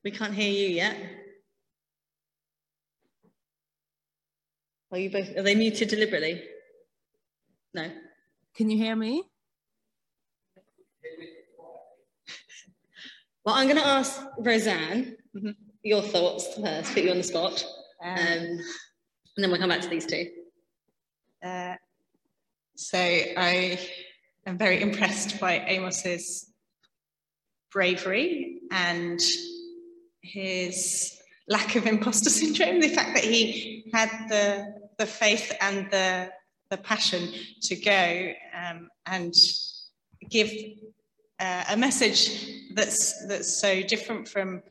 We 0.01 0.11
can't 0.11 0.33
hear 0.33 0.49
you 0.49 0.73
yet. 0.73 0.95
Are 4.93 4.97
you 4.97 5.09
both, 5.09 5.35
are 5.35 5.43
they 5.43 5.55
muted 5.55 5.89
deliberately? 5.89 6.41
No. 7.73 7.91
Can 8.55 8.69
you 8.69 8.77
hear 8.77 8.95
me? 8.95 9.23
Well, 13.45 13.53
I'm 13.53 13.67
going 13.67 13.79
to 13.79 13.85
ask 13.85 14.23
Roseanne 14.39 15.17
mm-hmm. 15.35 15.51
your 15.83 16.01
thoughts 16.01 16.55
first, 16.55 16.93
put 16.95 17.03
you 17.03 17.11
on 17.11 17.17
the 17.17 17.23
spot. 17.23 17.63
Um, 18.03 18.59
and 19.35 19.43
then 19.43 19.51
we'll 19.51 19.59
come 19.59 19.69
back 19.69 19.81
to 19.81 19.89
these 19.89 20.05
two. 20.05 20.27
Uh, 21.43 21.75
so 22.75 22.97
I 22.97 23.79
am 24.45 24.57
very 24.57 24.81
impressed 24.81 25.39
by 25.39 25.59
Amos's 25.59 26.51
bravery 27.71 28.59
and 28.71 29.19
his 30.21 31.17
lack 31.47 31.75
of 31.75 31.85
imposter 31.85 32.29
syndrome. 32.29 32.79
The 32.79 32.89
fact 32.89 33.15
that 33.15 33.23
he 33.23 33.89
had 33.93 34.09
the 34.29 34.73
the 34.97 35.05
faith 35.05 35.51
and 35.61 35.89
the 35.91 36.31
the 36.69 36.77
passion 36.77 37.29
to 37.61 37.75
go 37.75 38.33
um, 38.57 38.89
and 39.05 39.33
give 40.29 40.51
uh, 41.39 41.63
a 41.69 41.77
message 41.77 42.73
that's 42.73 43.25
that's 43.27 43.53
so 43.53 43.81
different 43.83 44.27
from 44.27 44.63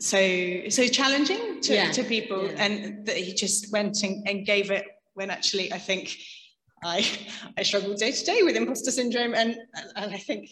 so 0.00 0.68
so 0.68 0.86
challenging 0.86 1.60
to, 1.60 1.74
yeah. 1.74 1.90
to 1.92 2.02
people. 2.02 2.46
Yeah. 2.46 2.64
and 2.64 3.06
that 3.06 3.16
he 3.16 3.34
just 3.34 3.72
went 3.72 4.02
and, 4.02 4.26
and 4.26 4.46
gave 4.46 4.70
it 4.70 4.84
when 5.14 5.30
actually 5.30 5.72
I 5.72 5.78
think 5.78 6.16
I 6.82 7.06
I 7.58 7.62
struggle 7.62 7.94
day 7.94 8.12
to 8.12 8.24
day 8.24 8.42
with 8.42 8.56
imposter 8.56 8.90
syndrome. 8.90 9.34
And 9.34 9.56
and 9.96 10.14
I 10.14 10.18
think 10.18 10.50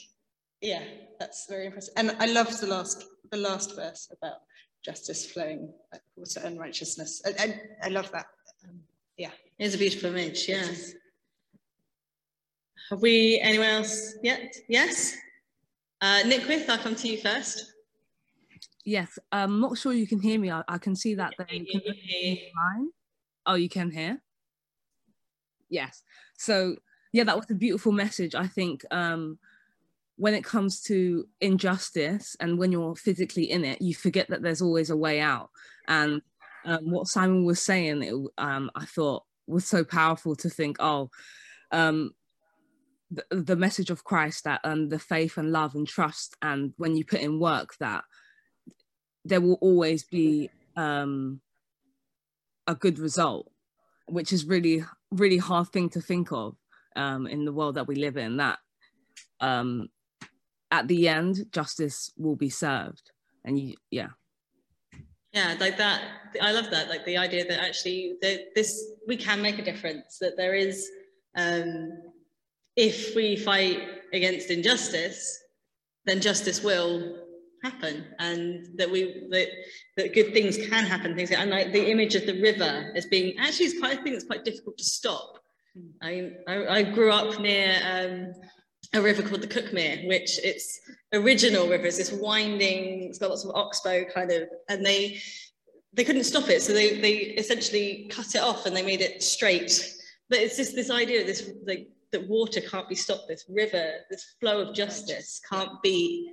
yeah 0.61 0.83
that's 1.19 1.47
very 1.49 1.67
impressive. 1.67 1.95
And 1.97 2.17
I 2.21 2.27
love 2.27 2.61
the 2.61 2.67
last 2.67 3.05
the 3.31 3.39
last 3.39 3.75
verse 3.75 4.09
about 4.17 4.39
justice 4.85 5.31
flowing 5.33 5.73
like 5.93 6.03
water 6.17 6.41
and 6.45 6.59
righteousness. 6.59 7.23
I, 7.27 7.31
I, 7.43 7.61
I 7.85 7.89
love 7.89 8.11
that. 8.13 8.27
Um, 8.65 8.81
yeah. 9.17 9.31
It's 9.59 9.75
a 9.75 9.79
beautiful 9.79 10.11
image 10.11 10.49
yes 10.49 10.95
have 12.91 13.03
we 13.03 13.39
anyone 13.41 13.67
else 13.67 14.15
yet? 14.23 14.55
Yes? 14.67 15.15
Uh, 16.01 16.23
Nick 16.25 16.49
With 16.49 16.71
I'll 16.71 16.79
come 16.79 16.95
to 16.95 17.09
you 17.09 17.19
first 17.19 17.75
Yes, 18.89 19.19
I'm 19.31 19.51
um, 19.51 19.61
not 19.61 19.77
sure 19.77 19.93
you 19.93 20.07
can 20.07 20.19
hear 20.19 20.41
me. 20.41 20.51
I, 20.51 20.63
I 20.67 20.79
can 20.79 20.97
see 20.97 21.15
that 21.17 21.35
the 21.37 21.45
line. 21.45 22.89
Oh, 23.45 23.55
you 23.55 23.69
can 23.69 23.91
hear? 23.91 24.23
Yes. 25.69 26.03
So 26.39 26.77
yeah, 27.13 27.25
that 27.25 27.37
was 27.37 27.51
a 27.51 27.55
beautiful 27.55 27.93
message. 27.93 28.35
I 28.35 28.47
think 28.47 28.87
um, 28.91 29.39
when 30.17 30.33
it 30.33 30.43
comes 30.43 30.81
to 30.85 31.29
injustice 31.43 32.35
and 32.41 32.59
when 32.59 32.73
you're 32.73 32.97
physically 32.97 33.51
in 33.51 33.63
it, 33.63 33.83
you 33.83 33.95
forget 33.95 34.31
that 34.31 34.41
there's 34.41 34.63
always 34.63 34.89
a 34.89 34.97
way 34.97 35.21
out. 35.21 35.51
And 35.87 36.23
um, 36.65 36.91
what 36.91 37.09
Simon 37.09 37.45
was 37.45 37.61
saying, 37.61 38.03
it, 38.03 38.15
um, 38.39 38.71
I 38.75 38.87
thought 38.87 39.25
was 39.47 39.67
so 39.67 39.85
powerful 39.85 40.35
to 40.37 40.49
think, 40.49 40.79
oh, 40.81 41.11
um, 41.73 42.13
the, 43.11 43.25
the 43.33 43.57
message 43.57 43.91
of 43.91 44.05
Christ 44.05 44.45
that 44.45 44.63
um, 44.65 44.89
the 44.89 44.99
faith 44.99 45.37
and 45.37 45.53
love 45.53 45.75
and 45.75 45.87
trust, 45.87 46.37
and 46.41 46.73
when 46.79 46.97
you 46.97 47.05
put 47.05 47.21
in 47.21 47.39
work 47.39 47.75
that 47.81 48.05
there 49.25 49.41
will 49.41 49.59
always 49.61 50.05
be 50.05 50.51
um, 50.77 51.41
a 52.67 52.75
good 52.75 52.99
result, 52.99 53.51
which 54.07 54.33
is 54.33 54.45
really, 54.45 54.85
really 55.11 55.39
hard 55.39 55.69
thing 55.69 55.89
to 55.91 56.01
think 56.01 56.33
of 56.33 56.57
um, 56.97 57.27
in 57.27 57.45
the 57.45 57.53
world 57.53 57.75
that 57.75 57.87
we 57.87 57.95
live 57.95 58.17
in. 58.17 58.37
That 58.37 58.59
um, 59.41 59.89
at 60.71 60.89
the 60.89 61.09
end, 61.09 61.47
justice 61.53 62.11
will 62.17 62.37
be 62.37 62.51
served, 62.51 63.11
and 63.45 63.59
you, 63.59 63.75
yeah. 63.91 64.09
Yeah, 65.33 65.57
like 65.61 65.77
that. 65.77 66.01
I 66.41 66.53
love 66.53 66.71
that. 66.71 66.89
Like 66.89 67.05
the 67.05 67.19
idea 67.19 67.47
that 67.47 67.63
actually 67.63 68.17
that 68.23 68.55
this 68.55 68.83
we 69.07 69.17
can 69.17 69.43
make 69.43 69.59
a 69.59 69.65
difference. 69.65 70.19
That 70.21 70.37
there 70.37 70.55
is, 70.55 70.89
um, 71.37 71.93
if 72.77 73.15
we 73.15 73.37
fight 73.37 73.81
against 74.13 74.51
injustice, 74.51 75.39
then 76.07 76.21
justice 76.21 76.63
will 76.63 77.28
happen 77.63 78.07
and 78.19 78.67
that 78.77 78.91
we 78.91 79.27
that, 79.31 79.49
that 79.97 80.15
good 80.15 80.33
things 80.33 80.57
can 80.57 80.85
happen 80.85 81.15
things 81.15 81.31
and 81.31 81.51
like 81.51 81.73
the 81.73 81.91
image 81.91 82.15
of 82.15 82.25
the 82.27 82.41
river 82.41 82.93
as 82.95 83.07
being 83.07 83.37
actually 83.39 83.67
it's 83.67 83.79
quite 83.79 83.99
a 83.99 84.03
thing 84.03 84.13
that's 84.13 84.25
quite 84.25 84.45
difficult 84.45 84.79
to 84.79 84.85
stop. 84.85 85.39
I, 86.03 86.33
I, 86.49 86.67
I 86.67 86.83
grew 86.83 87.13
up 87.13 87.41
near 87.41 87.77
um, 87.85 88.33
a 88.95 89.03
river 89.03 89.23
called 89.23 89.43
the 89.43 89.47
Cuckmere, 89.47 90.09
which 90.09 90.39
its 90.45 90.81
original 91.13 91.69
river 91.69 91.87
is 91.87 91.99
this 91.99 92.13
winding, 92.13 93.05
it's 93.05 93.19
got 93.19 93.31
lots 93.31 93.45
of 93.45 93.55
oxbow 93.55 94.05
kind 94.13 94.31
of, 94.33 94.49
and 94.69 94.85
they 94.85 95.21
they 95.95 96.05
couldn't 96.05 96.25
stop 96.25 96.49
it, 96.49 96.63
so 96.63 96.73
they 96.73 97.01
they 97.01 97.15
essentially 97.15 98.09
cut 98.11 98.35
it 98.35 98.41
off 98.41 98.67
and 98.67 98.75
they 98.75 98.83
made 98.83 99.01
it 99.01 99.23
straight. 99.23 99.95
But 100.31 100.39
it's 100.41 100.57
just 100.57 100.75
this 100.75 100.91
idea 100.91 101.21
of 101.21 101.27
this 101.27 101.51
like 101.67 101.89
that 102.13 102.27
water 102.29 102.61
can't 102.61 102.89
be 102.89 102.95
stopped, 102.95 103.29
this 103.29 103.45
river, 103.49 103.93
this 104.11 104.35
flow 104.41 104.63
of 104.63 104.75
justice 104.75 105.41
can't 105.51 105.83
be 105.83 106.31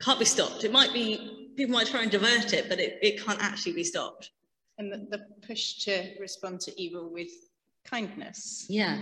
can't 0.00 0.18
be 0.18 0.24
stopped. 0.24 0.64
It 0.64 0.72
might 0.72 0.92
be, 0.92 1.52
people 1.56 1.74
might 1.74 1.86
try 1.86 2.02
and 2.02 2.10
divert 2.10 2.52
it, 2.52 2.68
but 2.68 2.78
it, 2.78 2.98
it 3.02 3.24
can't 3.24 3.42
actually 3.42 3.72
be 3.72 3.84
stopped. 3.84 4.30
And 4.78 4.92
the, 4.92 4.98
the 5.10 5.26
push 5.46 5.84
to 5.84 6.12
respond 6.20 6.60
to 6.62 6.80
evil 6.80 7.10
with 7.10 7.30
kindness. 7.84 8.66
Yeah. 8.68 8.98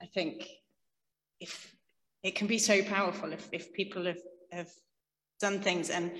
I 0.00 0.06
think 0.06 0.48
if 1.40 1.74
it 2.22 2.34
can 2.34 2.46
be 2.46 2.58
so 2.58 2.82
powerful 2.82 3.32
if, 3.32 3.48
if 3.52 3.72
people 3.72 4.04
have, 4.04 4.20
have 4.52 4.70
done 5.40 5.60
things 5.60 5.90
and 5.90 6.12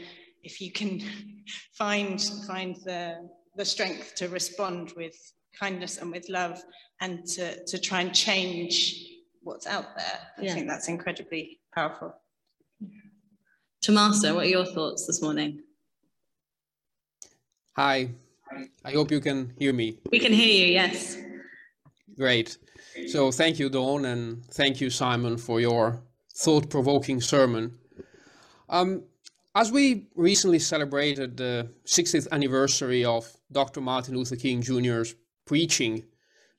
if 0.43 0.61
you 0.61 0.71
can 0.73 1.03
find 1.73 2.21
find 2.47 2.77
the 2.85 3.29
the 3.57 3.65
strength 3.65 4.15
to 4.15 4.29
respond 4.29 4.93
with 4.97 5.17
kindness 5.59 5.99
and 5.99 6.13
with 6.13 6.29
love 6.29 6.63
and 7.01 7.27
to, 7.27 7.65
to 7.65 7.79
try 7.79 8.01
and 8.01 8.15
change 8.15 9.05
what's 9.43 9.67
out 9.67 9.97
there. 9.97 10.21
I 10.39 10.43
yeah. 10.43 10.55
think 10.55 10.69
that's 10.69 10.89
incredibly 10.89 11.59
powerful. 11.75 12.15
Tommaso, 13.81 14.35
what 14.35 14.47
are 14.47 14.49
your 14.49 14.67
thoughts 14.67 15.07
this 15.07 15.23
morning? 15.23 15.63
Hi, 17.77 18.11
I 18.85 18.91
hope 18.93 19.11
you 19.11 19.21
can 19.21 19.53
hear 19.59 19.73
me. 19.73 19.99
We 20.11 20.19
can 20.19 20.33
hear 20.33 20.67
you, 20.67 20.73
yes. 20.73 21.17
Great. 22.17 22.59
So 23.07 23.31
thank 23.31 23.59
you, 23.59 23.69
Dawn, 23.71 24.05
and 24.05 24.45
thank 24.47 24.81
you, 24.81 24.91
Simon, 24.91 25.37
for 25.37 25.61
your 25.61 26.03
thought-provoking 26.35 27.21
sermon. 27.21 27.79
Um, 28.69 29.05
as 29.55 29.71
we 29.71 30.09
recently 30.15 30.59
celebrated 30.59 31.37
the 31.37 31.71
60th 31.87 32.29
anniversary 32.33 33.05
of 33.05 33.29
Dr. 33.51 33.81
Martin 33.81 34.17
Luther 34.17 34.37
King 34.37 34.61
Jr.'s 34.61 35.15
preaching 35.47 36.05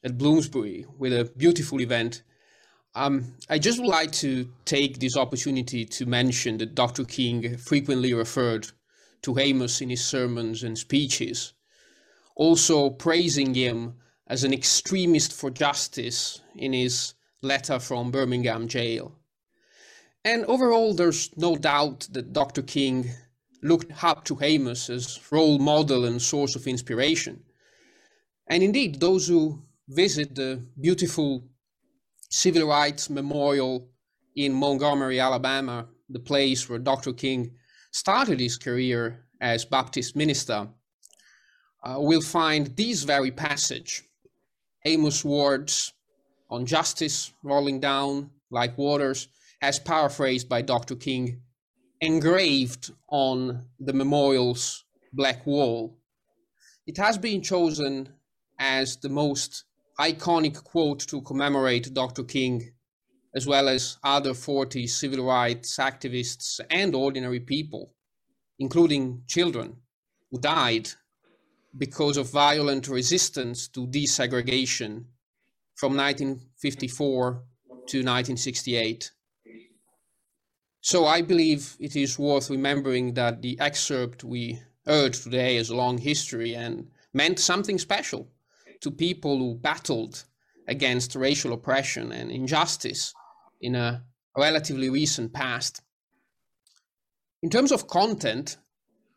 at 0.03 0.17
Bloomsbury 0.17 0.85
with 0.97 1.13
a 1.13 1.31
beautiful 1.37 1.81
event, 1.81 2.23
um, 2.95 3.35
I 3.49 3.59
just 3.59 3.79
would 3.79 3.87
like 3.87 4.11
to 4.13 4.49
take 4.65 4.99
this 4.99 5.15
opportunity 5.15 5.85
to 5.85 6.05
mention 6.05 6.57
that 6.57 6.75
Dr. 6.75 7.05
King 7.05 7.57
frequently 7.57 8.13
referred 8.13 8.67
to 9.21 9.37
Amos 9.37 9.81
in 9.81 9.89
his 9.89 10.03
sermons 10.03 10.63
and 10.63 10.77
speeches, 10.77 11.53
also 12.35 12.89
praising 12.89 13.53
him 13.53 13.95
as 14.27 14.43
an 14.43 14.53
extremist 14.53 15.33
for 15.33 15.49
justice 15.49 16.41
in 16.55 16.73
his 16.73 17.13
letter 17.41 17.79
from 17.79 18.11
Birmingham 18.11 18.67
jail. 18.67 19.15
And 20.25 20.45
overall, 20.45 20.93
there's 20.93 21.35
no 21.37 21.55
doubt 21.55 22.07
that 22.11 22.33
Dr. 22.33 22.61
King 22.61 23.11
looked 23.61 24.03
up 24.03 24.25
to 24.25 24.37
Amos 24.41 24.89
as 24.89 25.19
role 25.31 25.59
model 25.59 26.05
and 26.05 26.21
source 26.21 26.55
of 26.55 26.67
inspiration. 26.67 27.43
And 28.47 28.63
indeed, 28.63 28.99
those 28.99 29.27
who 29.27 29.63
visit 29.87 30.35
the 30.35 30.65
beautiful 30.79 31.48
civil 32.29 32.67
rights 32.67 33.09
memorial 33.09 33.89
in 34.35 34.53
Montgomery, 34.53 35.19
Alabama, 35.19 35.87
the 36.09 36.19
place 36.19 36.69
where 36.69 36.79
Dr. 36.79 37.13
King 37.13 37.51
started 37.91 38.39
his 38.39 38.57
career 38.57 39.25
as 39.41 39.65
Baptist 39.65 40.15
minister, 40.15 40.67
uh, 41.83 41.95
will 41.97 42.21
find 42.21 42.67
this 42.75 43.03
very 43.03 43.31
passage, 43.31 44.03
Amos' 44.85 45.25
words 45.25 45.93
on 46.49 46.65
justice 46.65 47.33
rolling 47.43 47.79
down 47.79 48.29
like 48.51 48.77
waters, 48.77 49.27
as 49.61 49.79
paraphrased 49.79 50.49
by 50.49 50.61
Dr. 50.61 50.95
King, 50.95 51.41
engraved 52.01 52.91
on 53.09 53.65
the 53.79 53.93
memorial's 53.93 54.85
black 55.13 55.45
wall. 55.45 55.97
It 56.87 56.97
has 56.97 57.17
been 57.17 57.41
chosen 57.41 58.09
as 58.57 58.97
the 58.97 59.09
most 59.09 59.65
iconic 59.99 60.63
quote 60.63 60.99
to 61.07 61.21
commemorate 61.21 61.93
Dr. 61.93 62.23
King, 62.23 62.71
as 63.35 63.45
well 63.45 63.67
as 63.67 63.97
other 64.03 64.33
40 64.33 64.87
civil 64.87 65.25
rights 65.25 65.77
activists 65.77 66.59
and 66.69 66.95
ordinary 66.95 67.41
people, 67.41 67.93
including 68.59 69.23
children 69.27 69.75
who 70.31 70.39
died 70.39 70.89
because 71.77 72.17
of 72.17 72.31
violent 72.31 72.87
resistance 72.87 73.67
to 73.67 73.85
desegregation 73.87 75.05
from 75.75 75.95
1954 75.95 77.31
to 77.87 77.97
1968. 77.97 79.11
So 80.81 81.05
I 81.05 81.21
believe 81.21 81.75
it 81.79 81.95
is 81.95 82.17
worth 82.17 82.49
remembering 82.49 83.13
that 83.15 83.41
the 83.41 83.59
excerpt 83.59 84.23
we 84.23 84.61
heard 84.85 85.13
today 85.13 85.57
has 85.57 85.69
a 85.69 85.75
long 85.75 85.97
history 85.97 86.55
and 86.55 86.87
meant 87.13 87.37
something 87.37 87.77
special 87.77 88.29
to 88.81 88.91
people 88.91 89.37
who 89.37 89.55
battled 89.55 90.23
against 90.67 91.15
racial 91.15 91.53
oppression 91.53 92.11
and 92.11 92.31
injustice 92.31 93.13
in 93.61 93.75
a 93.75 94.03
relatively 94.37 94.89
recent 94.89 95.33
past. 95.33 95.81
In 97.41 97.49
terms 97.49 97.71
of 97.71 97.87
content, 97.87 98.57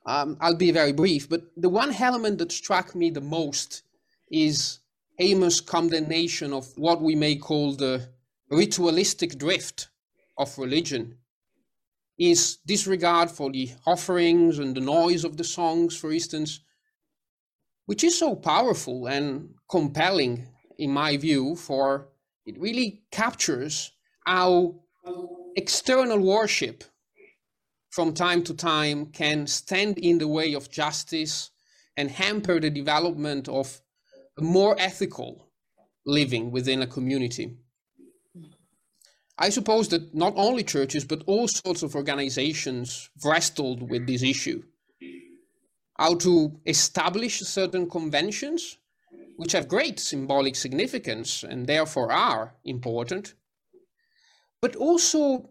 um, 0.07 0.37
I'll 0.40 0.57
be 0.57 0.70
very 0.70 0.92
brief, 0.92 1.29
but 1.29 1.42
the 1.57 1.68
one 1.68 1.94
element 1.94 2.38
that 2.38 2.53
struck 2.53 2.94
me 2.94 3.11
the 3.11 3.20
most 3.20 3.83
is 4.31 4.81
Amos' 5.18 5.61
condemnation 5.61 6.53
of 6.53 6.66
what 6.77 7.03
we 7.03 7.14
may 7.14 7.37
call 7.37 7.75
the 7.75 8.09
ritualistic 8.51 9.38
drift 9.38 9.88
of 10.38 10.57
religion. 10.59 11.18
Is 12.18 12.59
disregard 12.66 13.31
for 13.31 13.51
the 13.51 13.70
offerings 13.87 14.59
and 14.59 14.77
the 14.77 14.81
noise 14.81 15.25
of 15.25 15.37
the 15.37 15.44
songs, 15.44 15.96
for 15.96 16.12
instance, 16.12 16.61
which 17.92 18.05
is 18.05 18.18
so 18.18 18.35
powerful 18.35 19.07
and 19.07 19.50
compelling, 19.68 20.48
in 20.78 20.90
my 20.90 21.14
view, 21.18 21.55
for 21.55 22.09
it 22.46 22.59
really 22.59 23.02
captures 23.11 23.92
how 24.24 24.74
external 25.57 26.18
worship 26.18 26.85
from 27.90 28.14
time 28.14 28.42
to 28.42 28.55
time 28.55 29.05
can 29.05 29.46
stand 29.46 29.98
in 29.98 30.16
the 30.16 30.26
way 30.26 30.55
of 30.55 30.70
justice 30.70 31.50
and 31.98 32.11
hamper 32.11 32.59
the 32.59 32.70
development 32.70 33.46
of 33.46 33.83
a 34.38 34.42
more 34.42 34.74
ethical 34.78 35.50
living 36.07 36.50
within 36.50 36.81
a 36.81 36.87
community. 36.87 37.59
I 39.37 39.50
suppose 39.50 39.88
that 39.88 40.14
not 40.14 40.33
only 40.37 40.64
churches, 40.64 41.05
but 41.05 41.24
all 41.26 41.46
sorts 41.46 41.83
of 41.83 41.94
organizations 41.94 43.11
wrestled 43.22 43.90
with 43.90 44.07
this 44.07 44.22
issue. 44.22 44.62
How 45.98 46.14
to 46.16 46.59
establish 46.66 47.40
certain 47.40 47.88
conventions, 47.88 48.78
which 49.37 49.52
have 49.52 49.68
great 49.68 50.00
symbolic 50.00 50.57
significance 50.57 51.42
and 51.42 51.66
therefore 51.66 52.11
are 52.11 52.55
important, 52.64 53.35
but 54.61 54.76
also 54.76 55.50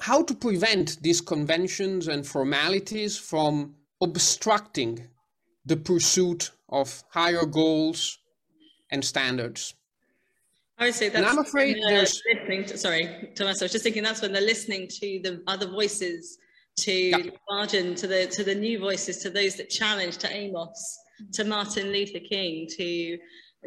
how 0.00 0.22
to 0.22 0.34
prevent 0.34 1.02
these 1.02 1.20
conventions 1.20 2.08
and 2.08 2.26
formalities 2.26 3.16
from 3.16 3.74
obstructing 4.00 5.08
the 5.64 5.76
pursuit 5.76 6.50
of 6.68 7.02
higher 7.10 7.46
goals 7.46 8.18
and 8.90 9.04
standards. 9.04 9.74
I 10.78 10.86
would 10.86 10.94
say 10.94 11.08
that's. 11.08 11.18
And 11.18 11.26
I'm 11.26 11.38
afraid 11.38 11.76
there's. 11.86 12.22
Listening 12.34 12.64
to, 12.66 12.78
sorry, 12.78 13.30
Thomas. 13.34 13.60
I 13.60 13.66
was 13.66 13.72
just 13.72 13.84
thinking 13.84 14.02
that's 14.02 14.22
when 14.22 14.32
they're 14.32 14.42
listening 14.42 14.88
to 14.88 15.20
the 15.22 15.42
other 15.46 15.66
voices, 15.66 16.38
to 16.80 16.92
Yeah. 16.92 17.30
Margin, 17.48 17.94
to 17.96 18.06
the 18.06 18.26
to 18.28 18.44
the 18.44 18.54
new 18.54 18.78
voices, 18.78 19.18
to 19.18 19.30
those 19.30 19.56
that 19.56 19.70
challenge, 19.70 20.18
to 20.18 20.32
Amos, 20.32 20.98
mm. 21.22 21.32
to 21.32 21.44
Martin 21.44 21.92
Luther 21.92 22.20
King, 22.20 22.66
to 22.76 23.18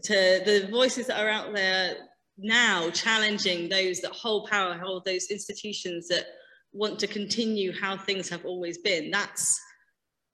to 0.04 0.41
the 0.45 0.67
voices 0.71 1.08
that 1.08 1.19
are 1.19 1.30
out 1.30 1.54
there 1.54 1.97
now 2.38 2.89
challenging 2.89 3.69
those 3.69 4.02
that 4.02 4.12
hold 4.12 4.49
power, 4.49 4.73
hold 4.78 5.06
those 5.06 5.28
institutions 5.30 6.08
that 6.08 6.26
want 6.71 6.97
to 6.99 7.08
continue 7.08 7.71
how 7.71 7.95
things 7.95 8.28
have 8.30 8.45
always 8.45 8.80
been. 8.80 9.12
That's 9.12 9.60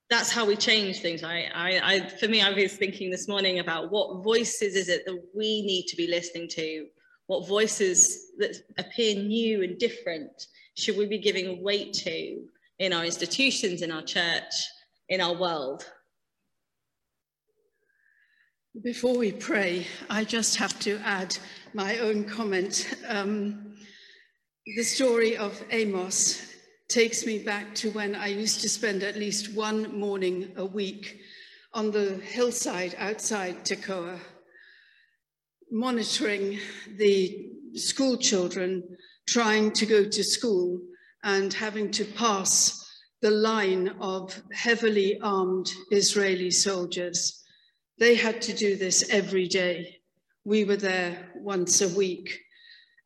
that's 0.09 0.31
how 0.31 0.45
we 0.45 0.55
change 0.55 1.01
things. 1.01 1.23
I, 1.23 1.51
I, 1.53 1.81
I, 1.83 2.09
for 2.09 2.27
me, 2.27 2.41
I 2.41 2.49
was 2.49 2.75
thinking 2.75 3.11
this 3.11 3.27
morning 3.27 3.59
about 3.59 3.91
what 3.91 4.23
voices 4.23 4.75
is 4.75 4.89
it 4.89 5.05
that 5.05 5.21
we 5.35 5.61
need 5.61 5.85
to 5.87 5.95
be 5.95 6.07
listening 6.07 6.47
to? 6.49 6.87
What 7.27 7.47
voices 7.47 8.31
that 8.39 8.55
appear 8.79 9.15
new 9.15 9.61
and 9.61 9.77
different 9.77 10.47
should 10.75 10.97
we 10.97 11.05
be 11.05 11.19
giving 11.19 11.63
weight 11.63 11.93
to 11.93 12.41
in 12.79 12.93
our 12.93 13.05
institutions, 13.05 13.81
in 13.81 13.91
our 13.91 14.01
church, 14.01 14.53
in 15.09 15.21
our 15.21 15.35
world? 15.35 15.85
Before 18.83 19.17
we 19.17 19.31
pray, 19.31 19.85
I 20.09 20.23
just 20.23 20.55
have 20.55 20.79
to 20.81 20.97
add 21.03 21.37
my 21.73 21.97
own 21.99 22.23
comment. 22.23 22.95
Um, 23.07 23.75
the 24.65 24.83
story 24.83 25.35
of 25.35 25.61
Amos 25.71 26.53
takes 26.87 27.25
me 27.25 27.39
back 27.39 27.75
to 27.75 27.91
when 27.91 28.15
I 28.15 28.27
used 28.27 28.61
to 28.61 28.69
spend 28.69 29.03
at 29.03 29.17
least 29.17 29.53
one 29.53 29.99
morning 29.99 30.53
a 30.55 30.65
week 30.65 31.19
on 31.73 31.91
the 31.91 32.15
hillside 32.23 32.95
outside 32.97 33.65
Tekoa, 33.65 34.19
monitoring 35.71 36.59
the 36.97 37.51
school 37.73 38.17
children 38.17 38.83
trying 39.27 39.71
to 39.71 39.85
go 39.85 40.03
to 40.03 40.23
school 40.23 40.79
and 41.23 41.53
having 41.53 41.91
to 41.91 42.05
pass 42.05 42.85
the 43.21 43.31
line 43.31 43.89
of 43.99 44.41
heavily 44.53 45.19
armed 45.21 45.71
Israeli 45.91 46.51
soldiers. 46.51 47.43
They 47.97 48.15
had 48.15 48.41
to 48.43 48.53
do 48.53 48.77
this 48.77 49.09
every 49.09 49.47
day. 49.47 49.97
We 50.45 50.63
were 50.63 50.77
there 50.77 51.31
once 51.35 51.81
a 51.81 51.89
week. 51.89 52.39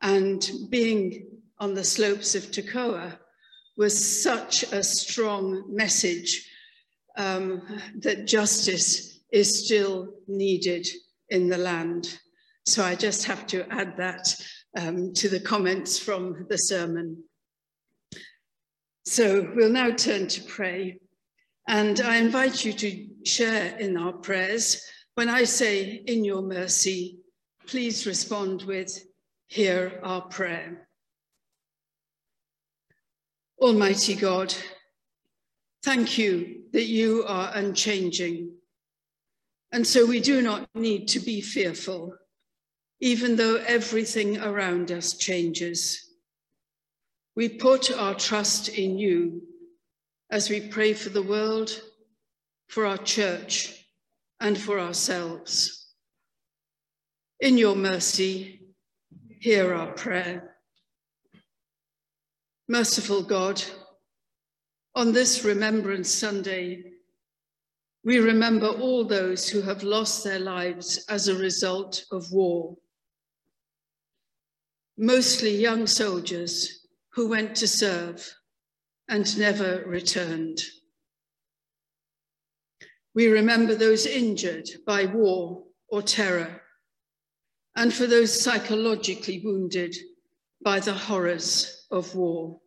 And 0.02 0.48
being 0.70 1.28
on 1.60 1.74
the 1.74 1.84
slopes 1.84 2.36
of 2.36 2.52
Tekoa 2.52 3.18
was 3.78 4.22
such 4.24 4.64
a 4.72 4.84
strong 4.84 5.64
message 5.68 6.48
um, 7.18 7.62
that 8.00 8.28
justice 8.28 9.20
is 9.32 9.66
still 9.66 10.14
needed 10.28 10.88
in 11.30 11.50
the 11.50 11.58
land. 11.58 12.20
So 12.66 12.84
I 12.84 12.96
just 12.96 13.26
have 13.26 13.48
to 13.48 13.68
add 13.74 13.98
that 13.98 14.36
um, 14.78 15.14
to 15.16 15.28
the 15.28 15.40
comments 15.40 15.98
from 15.98 16.46
the 16.50 16.58
sermon. 16.58 17.24
So 19.06 19.52
we'll 19.56 19.70
now 19.70 19.92
turn 19.92 20.28
to 20.28 20.44
pray. 20.44 21.00
And 21.68 22.02
I 22.02 22.18
invite 22.18 22.66
you 22.66 22.74
to 22.74 23.08
share 23.26 23.78
in 23.78 23.98
our 23.98 24.14
prayers. 24.14 24.82
When 25.16 25.30
I 25.30 25.44
say, 25.44 26.04
in 26.08 26.24
your 26.24 26.42
mercy, 26.42 27.20
please 27.68 28.06
respond 28.06 28.64
with, 28.64 28.98
hear 29.48 30.00
our 30.04 30.22
prayer. 30.22 30.88
Almighty 33.62 34.16
God, 34.16 34.54
thank 35.84 36.18
you 36.18 36.64
that 36.74 36.86
you 36.86 37.24
are 37.28 37.52
unchanging. 37.56 38.52
And 39.72 39.86
so 39.86 40.06
we 40.06 40.20
do 40.20 40.42
not 40.42 40.68
need 40.76 41.08
to 41.10 41.20
be 41.20 41.40
fearful, 41.40 42.16
even 43.00 43.36
though 43.36 43.56
everything 43.56 44.38
around 44.38 44.92
us 44.92 45.14
changes. 45.14 46.13
We 47.36 47.50
put 47.50 47.92
our 47.92 48.14
trust 48.14 48.70
in 48.70 48.98
you 48.98 49.42
as 50.30 50.50
we 50.50 50.68
pray 50.68 50.94
for 50.94 51.10
the 51.10 51.24
world, 51.24 51.82
for 52.68 52.86
our 52.86 52.98
church, 52.98 53.86
and 54.40 54.58
for 54.58 54.80
ourselves. 54.80 55.88
In 57.40 57.58
your 57.58 57.76
mercy, 57.76 58.62
hear 59.40 59.74
our 59.74 59.92
prayer. 59.94 60.58
Merciful 62.68 63.24
God, 63.24 63.64
on 64.96 65.12
this 65.12 65.44
Remembrance 65.44 66.10
Sunday, 66.10 66.84
we 68.04 68.20
remember 68.20 68.68
all 68.68 69.06
those 69.06 69.50
who 69.50 69.62
have 69.62 69.82
lost 69.84 70.24
their 70.24 70.40
lives 70.40 71.06
as 71.10 71.28
a 71.28 71.36
result 71.36 72.06
of 72.12 72.32
war. 72.32 72.78
mostly 74.98 75.56
young 75.56 75.88
soldiers 75.88 76.83
who 77.14 77.28
went 77.28 77.56
to 77.56 77.68
serve 77.68 78.34
and 79.08 79.38
never 79.38 79.84
returned. 79.86 80.60
We 83.14 83.28
remember 83.28 83.76
those 83.76 84.06
injured 84.06 84.68
by 84.88 85.06
war 85.06 85.64
or 85.90 86.02
terror, 86.02 86.62
and 87.76 87.94
for 87.94 88.08
those 88.08 88.42
psychologically 88.42 89.42
wounded 89.44 89.96
by 90.64 90.80
the 90.80 90.94
horrors 90.94 91.86
of 91.92 92.16
war. 92.16 92.60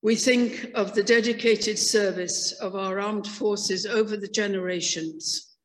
We 0.00 0.16
think 0.16 0.70
of 0.74 0.94
the 0.94 1.02
dedicated 1.02 1.78
service 1.78 2.52
of 2.52 2.76
our 2.76 3.00
armed 3.00 3.26
forces 3.26 3.84
over 3.84 4.16
the 4.16 4.28
generations. 4.28 5.56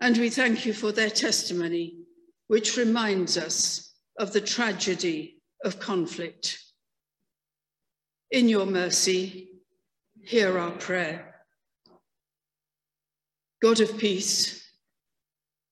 And 0.00 0.16
we 0.16 0.30
thank 0.30 0.66
you 0.66 0.72
for 0.72 0.90
their 0.90 1.10
testimony, 1.10 1.98
which 2.48 2.76
reminds 2.76 3.36
us 3.36 3.91
of 4.18 4.32
the 4.32 4.40
tragedy 4.40 5.42
of 5.64 5.78
conflict. 5.78 6.58
In 8.30 8.48
your 8.48 8.66
mercy, 8.66 9.48
hear 10.22 10.58
our 10.58 10.72
prayer. 10.72 11.34
God 13.62 13.80
of 13.80 13.96
peace, 13.98 14.66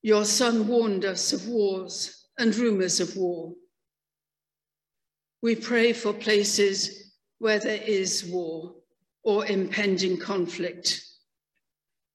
your 0.02 0.24
Son 0.24 0.68
warned 0.68 1.04
us 1.04 1.32
of 1.32 1.46
wars 1.48 2.26
and 2.38 2.54
rumors 2.56 3.00
of 3.00 3.16
war. 3.16 3.52
We 5.42 5.56
pray 5.56 5.92
for 5.92 6.12
places 6.12 7.14
where 7.38 7.58
there 7.58 7.82
is 7.82 8.24
war 8.24 8.74
or 9.24 9.46
impending 9.46 10.18
conflict, 10.18 11.02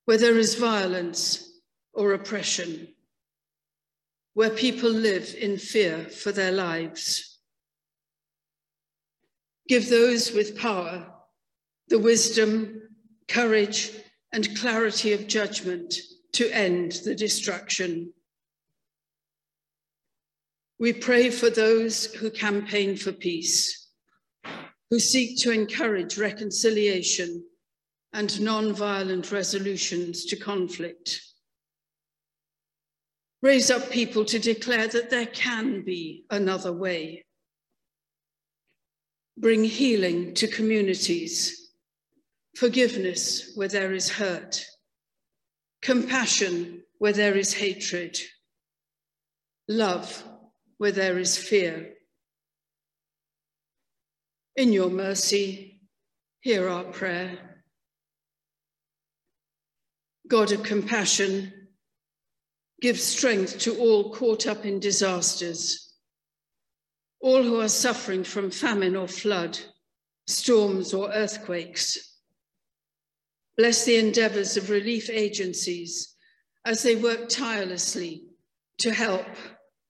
where 0.06 0.18
there 0.18 0.38
is 0.38 0.54
violence 0.54 1.60
or 1.92 2.12
oppression, 2.12 2.88
where 4.36 4.50
people 4.50 4.90
live 4.90 5.34
in 5.40 5.56
fear 5.56 6.04
for 6.10 6.30
their 6.30 6.52
lives. 6.52 7.38
Give 9.66 9.88
those 9.88 10.30
with 10.30 10.58
power 10.58 11.10
the 11.88 11.98
wisdom, 11.98 12.82
courage, 13.28 13.92
and 14.32 14.58
clarity 14.58 15.14
of 15.14 15.26
judgment 15.26 15.94
to 16.34 16.50
end 16.50 17.00
the 17.06 17.14
destruction. 17.14 18.12
We 20.78 20.92
pray 20.92 21.30
for 21.30 21.48
those 21.48 22.04
who 22.16 22.30
campaign 22.30 22.94
for 22.98 23.12
peace, 23.12 23.88
who 24.90 24.98
seek 24.98 25.38
to 25.40 25.50
encourage 25.50 26.18
reconciliation 26.18 27.42
and 28.12 28.38
non-violent 28.38 29.32
resolutions 29.32 30.26
to 30.26 30.36
conflict. 30.36 31.22
Raise 33.42 33.70
up 33.70 33.90
people 33.90 34.24
to 34.24 34.38
declare 34.38 34.88
that 34.88 35.10
there 35.10 35.26
can 35.26 35.82
be 35.82 36.24
another 36.30 36.72
way. 36.72 37.24
Bring 39.38 39.64
healing 39.64 40.34
to 40.34 40.48
communities 40.48 41.66
forgiveness 42.56 43.52
where 43.54 43.68
there 43.68 43.92
is 43.92 44.08
hurt, 44.08 44.64
compassion 45.82 46.82
where 46.98 47.12
there 47.12 47.36
is 47.36 47.52
hatred, 47.52 48.18
love 49.68 50.24
where 50.78 50.92
there 50.92 51.18
is 51.18 51.36
fear. 51.36 51.92
In 54.56 54.72
your 54.72 54.88
mercy, 54.88 55.82
hear 56.40 56.66
our 56.66 56.84
prayer. 56.84 57.62
God 60.26 60.50
of 60.52 60.62
compassion, 60.62 61.52
give 62.80 63.00
strength 63.00 63.58
to 63.60 63.76
all 63.78 64.12
caught 64.12 64.46
up 64.46 64.64
in 64.64 64.80
disasters, 64.80 65.94
all 67.20 67.42
who 67.42 67.60
are 67.60 67.68
suffering 67.68 68.24
from 68.24 68.50
famine 68.50 68.96
or 68.96 69.08
flood, 69.08 69.58
storms 70.26 70.92
or 70.92 71.10
earthquakes 71.12 72.06
Bless 73.56 73.86
the 73.86 73.96
endeavours 73.96 74.58
of 74.58 74.68
relief 74.68 75.08
agencies 75.08 76.14
as 76.66 76.82
they 76.82 76.94
work 76.94 77.28
tirelessly 77.28 78.24
to 78.78 78.92
help, 78.92 79.26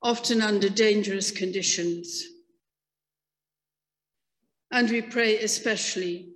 often 0.02 0.40
under 0.40 0.68
dangerous 0.68 1.32
conditions. 1.32 2.24
And 4.70 4.88
we 4.88 5.02
pray 5.02 5.38
especially 5.38 6.28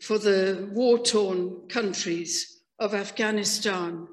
for 0.00 0.18
the 0.18 0.68
war-torn 0.72 1.66
countries 1.68 2.62
of 2.78 2.94
Afghanistan, 2.94 4.06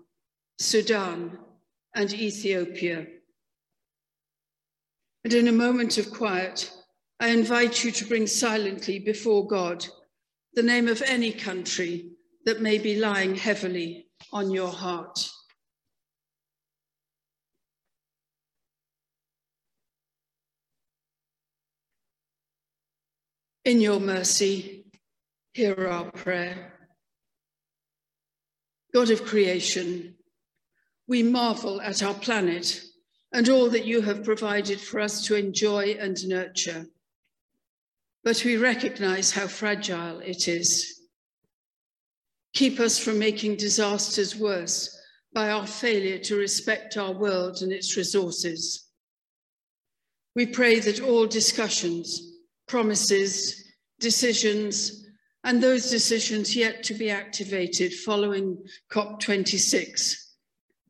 Sudan, 0.57 1.37
and 1.97 2.13
Ethiopia. 2.13 3.07
And 5.23 5.33
in 5.33 5.47
a 5.47 5.51
moment 5.51 5.97
of 5.97 6.11
quiet, 6.11 6.71
I 7.19 7.29
invite 7.29 7.83
you 7.83 7.91
to 7.91 8.05
bring 8.05 8.27
silently 8.27 8.99
before 8.99 9.47
God 9.47 9.85
the 10.53 10.61
name 10.61 10.87
of 10.87 11.01
any 11.01 11.31
country 11.31 12.11
that 12.45 12.61
may 12.61 12.77
be 12.77 12.99
lying 12.99 13.33
heavily 13.33 14.05
on 14.31 14.51
your 14.51 14.69
heart. 14.69 15.27
In 23.65 23.81
your 23.81 23.99
mercy, 23.99 24.85
hear 25.53 25.87
our 25.87 26.11
prayer. 26.11 26.73
God 28.93 29.09
of 29.09 29.25
creation, 29.25 30.16
we 31.07 31.23
marvel 31.23 31.81
at 31.81 32.03
our 32.03 32.13
planet 32.13 32.81
and 33.33 33.49
all 33.49 33.69
that 33.69 33.85
you 33.85 34.01
have 34.01 34.23
provided 34.23 34.79
for 34.79 34.99
us 34.99 35.25
to 35.25 35.35
enjoy 35.35 35.97
and 35.99 36.27
nurture. 36.27 36.85
But 38.23 38.43
we 38.43 38.57
recognize 38.57 39.31
how 39.31 39.47
fragile 39.47 40.19
it 40.19 40.47
is. 40.47 41.01
Keep 42.53 42.79
us 42.79 42.99
from 42.99 43.19
making 43.19 43.55
disasters 43.55 44.35
worse 44.35 44.93
by 45.33 45.49
our 45.49 45.67
failure 45.67 46.17
to 46.19 46.35
respect 46.35 46.97
our 46.97 47.11
world 47.11 47.61
and 47.61 47.71
its 47.71 47.95
resources. 47.95 48.87
We 50.35 50.45
pray 50.45 50.79
that 50.79 51.01
all 51.01 51.25
discussions, 51.25 52.21
promises, 52.67 53.71
decisions, 53.99 55.05
and 55.43 55.61
those 55.61 55.89
decisions 55.89 56.55
yet 56.55 56.83
to 56.83 56.93
be 56.93 57.09
activated 57.09 57.93
following 57.93 58.57
COP26 58.91 60.26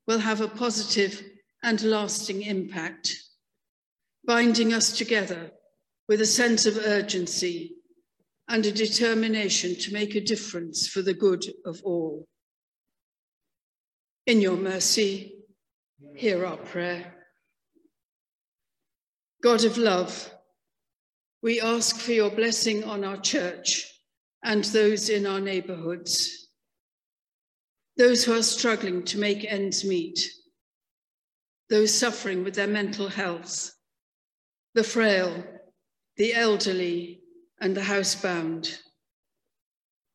will 0.07 0.19
have 0.19 0.41
a 0.41 0.47
positive 0.47 1.21
and 1.63 1.81
lasting 1.83 2.41
impact, 2.41 3.15
binding 4.25 4.73
us 4.73 4.97
together 4.97 5.51
with 6.07 6.21
a 6.21 6.25
sense 6.25 6.65
of 6.65 6.77
urgency 6.77 7.75
and 8.47 8.65
a 8.65 8.71
determination 8.71 9.75
to 9.75 9.93
make 9.93 10.15
a 10.15 10.21
difference 10.21 10.87
for 10.87 11.01
the 11.01 11.13
good 11.13 11.45
of 11.65 11.81
all. 11.83 12.25
In 14.25 14.39
your 14.39 14.55
mercy, 14.55 15.35
hear 16.15 16.45
our 16.45 16.57
prayer. 16.57 17.13
God 19.43 19.65
of 19.65 19.77
love, 19.77 20.31
we 21.43 21.61
ask 21.61 21.97
for 21.97 22.13
your 22.13 22.31
blessing 22.31 22.83
on 22.83 23.03
our 23.03 23.17
church 23.17 23.85
and 24.43 24.63
those 24.65 25.09
in 25.09 25.25
our 25.25 25.39
neighborhoods, 25.39 26.46
those 27.97 28.23
who 28.23 28.37
are 28.37 28.43
struggling 28.43 29.03
to 29.03 29.17
make 29.17 29.43
ends 29.51 29.83
meet, 29.83 30.31
those 31.69 31.93
suffering 31.93 32.43
with 32.43 32.53
their 32.53 32.67
mental 32.67 33.07
health, 33.07 33.73
the 34.75 34.83
frail, 34.83 35.43
the 36.17 36.33
elderly, 36.33 37.21
and 37.59 37.75
the 37.75 37.81
housebound, 37.81 38.79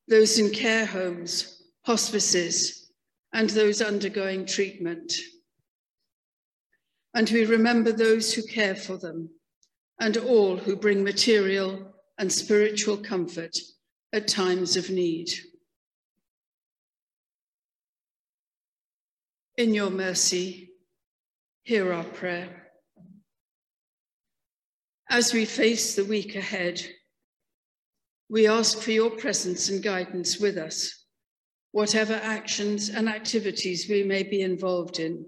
those 0.08 0.38
in 0.38 0.50
care 0.50 0.86
homes, 0.86 1.62
hospices, 1.84 2.92
and 3.32 3.50
those 3.50 3.82
undergoing 3.82 4.46
treatment. 4.46 5.12
And 7.14 7.28
we 7.30 7.44
remember 7.44 7.92
those 7.92 8.32
who 8.32 8.42
care 8.42 8.76
for 8.76 8.96
them 8.96 9.28
and 10.00 10.16
all 10.16 10.56
who 10.56 10.76
bring 10.76 11.02
material 11.02 11.92
and 12.18 12.32
spiritual 12.32 12.96
comfort 12.96 13.56
at 14.12 14.28
times 14.28 14.76
of 14.76 14.90
need. 14.90 15.30
In 19.58 19.74
your 19.74 19.90
mercy, 19.90 20.70
hear 21.62 21.92
our 21.92 22.04
prayer. 22.04 22.68
As 25.10 25.34
we 25.34 25.44
face 25.44 25.94
the 25.94 26.06
week 26.06 26.34
ahead, 26.36 26.80
we 28.30 28.48
ask 28.48 28.78
for 28.78 28.92
your 28.92 29.10
presence 29.10 29.68
and 29.68 29.82
guidance 29.82 30.38
with 30.38 30.56
us, 30.56 31.04
whatever 31.72 32.14
actions 32.14 32.88
and 32.88 33.10
activities 33.10 33.90
we 33.90 34.02
may 34.02 34.22
be 34.22 34.40
involved 34.40 34.98
in, 34.98 35.26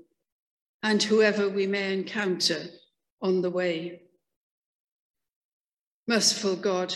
and 0.83 1.03
whoever 1.03 1.51
we 1.51 1.67
may 1.67 1.93
encounter 1.93 2.65
on 3.21 3.43
the 3.43 3.51
way. 3.51 4.05
Merciful 6.09 6.57
God, 6.57 6.95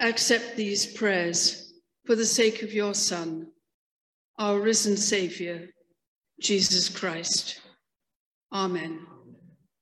accept 0.00 0.56
these 0.56 0.86
prayers 0.86 1.72
for 2.04 2.16
the 2.16 2.26
sake 2.26 2.62
of 2.62 2.72
your 2.72 2.94
Son, 2.94 3.46
our 4.40 4.58
risen 4.58 4.96
Saviour, 4.96 5.68
Jesus 6.40 6.88
Christ. 6.88 7.60
Amen. 8.52 9.09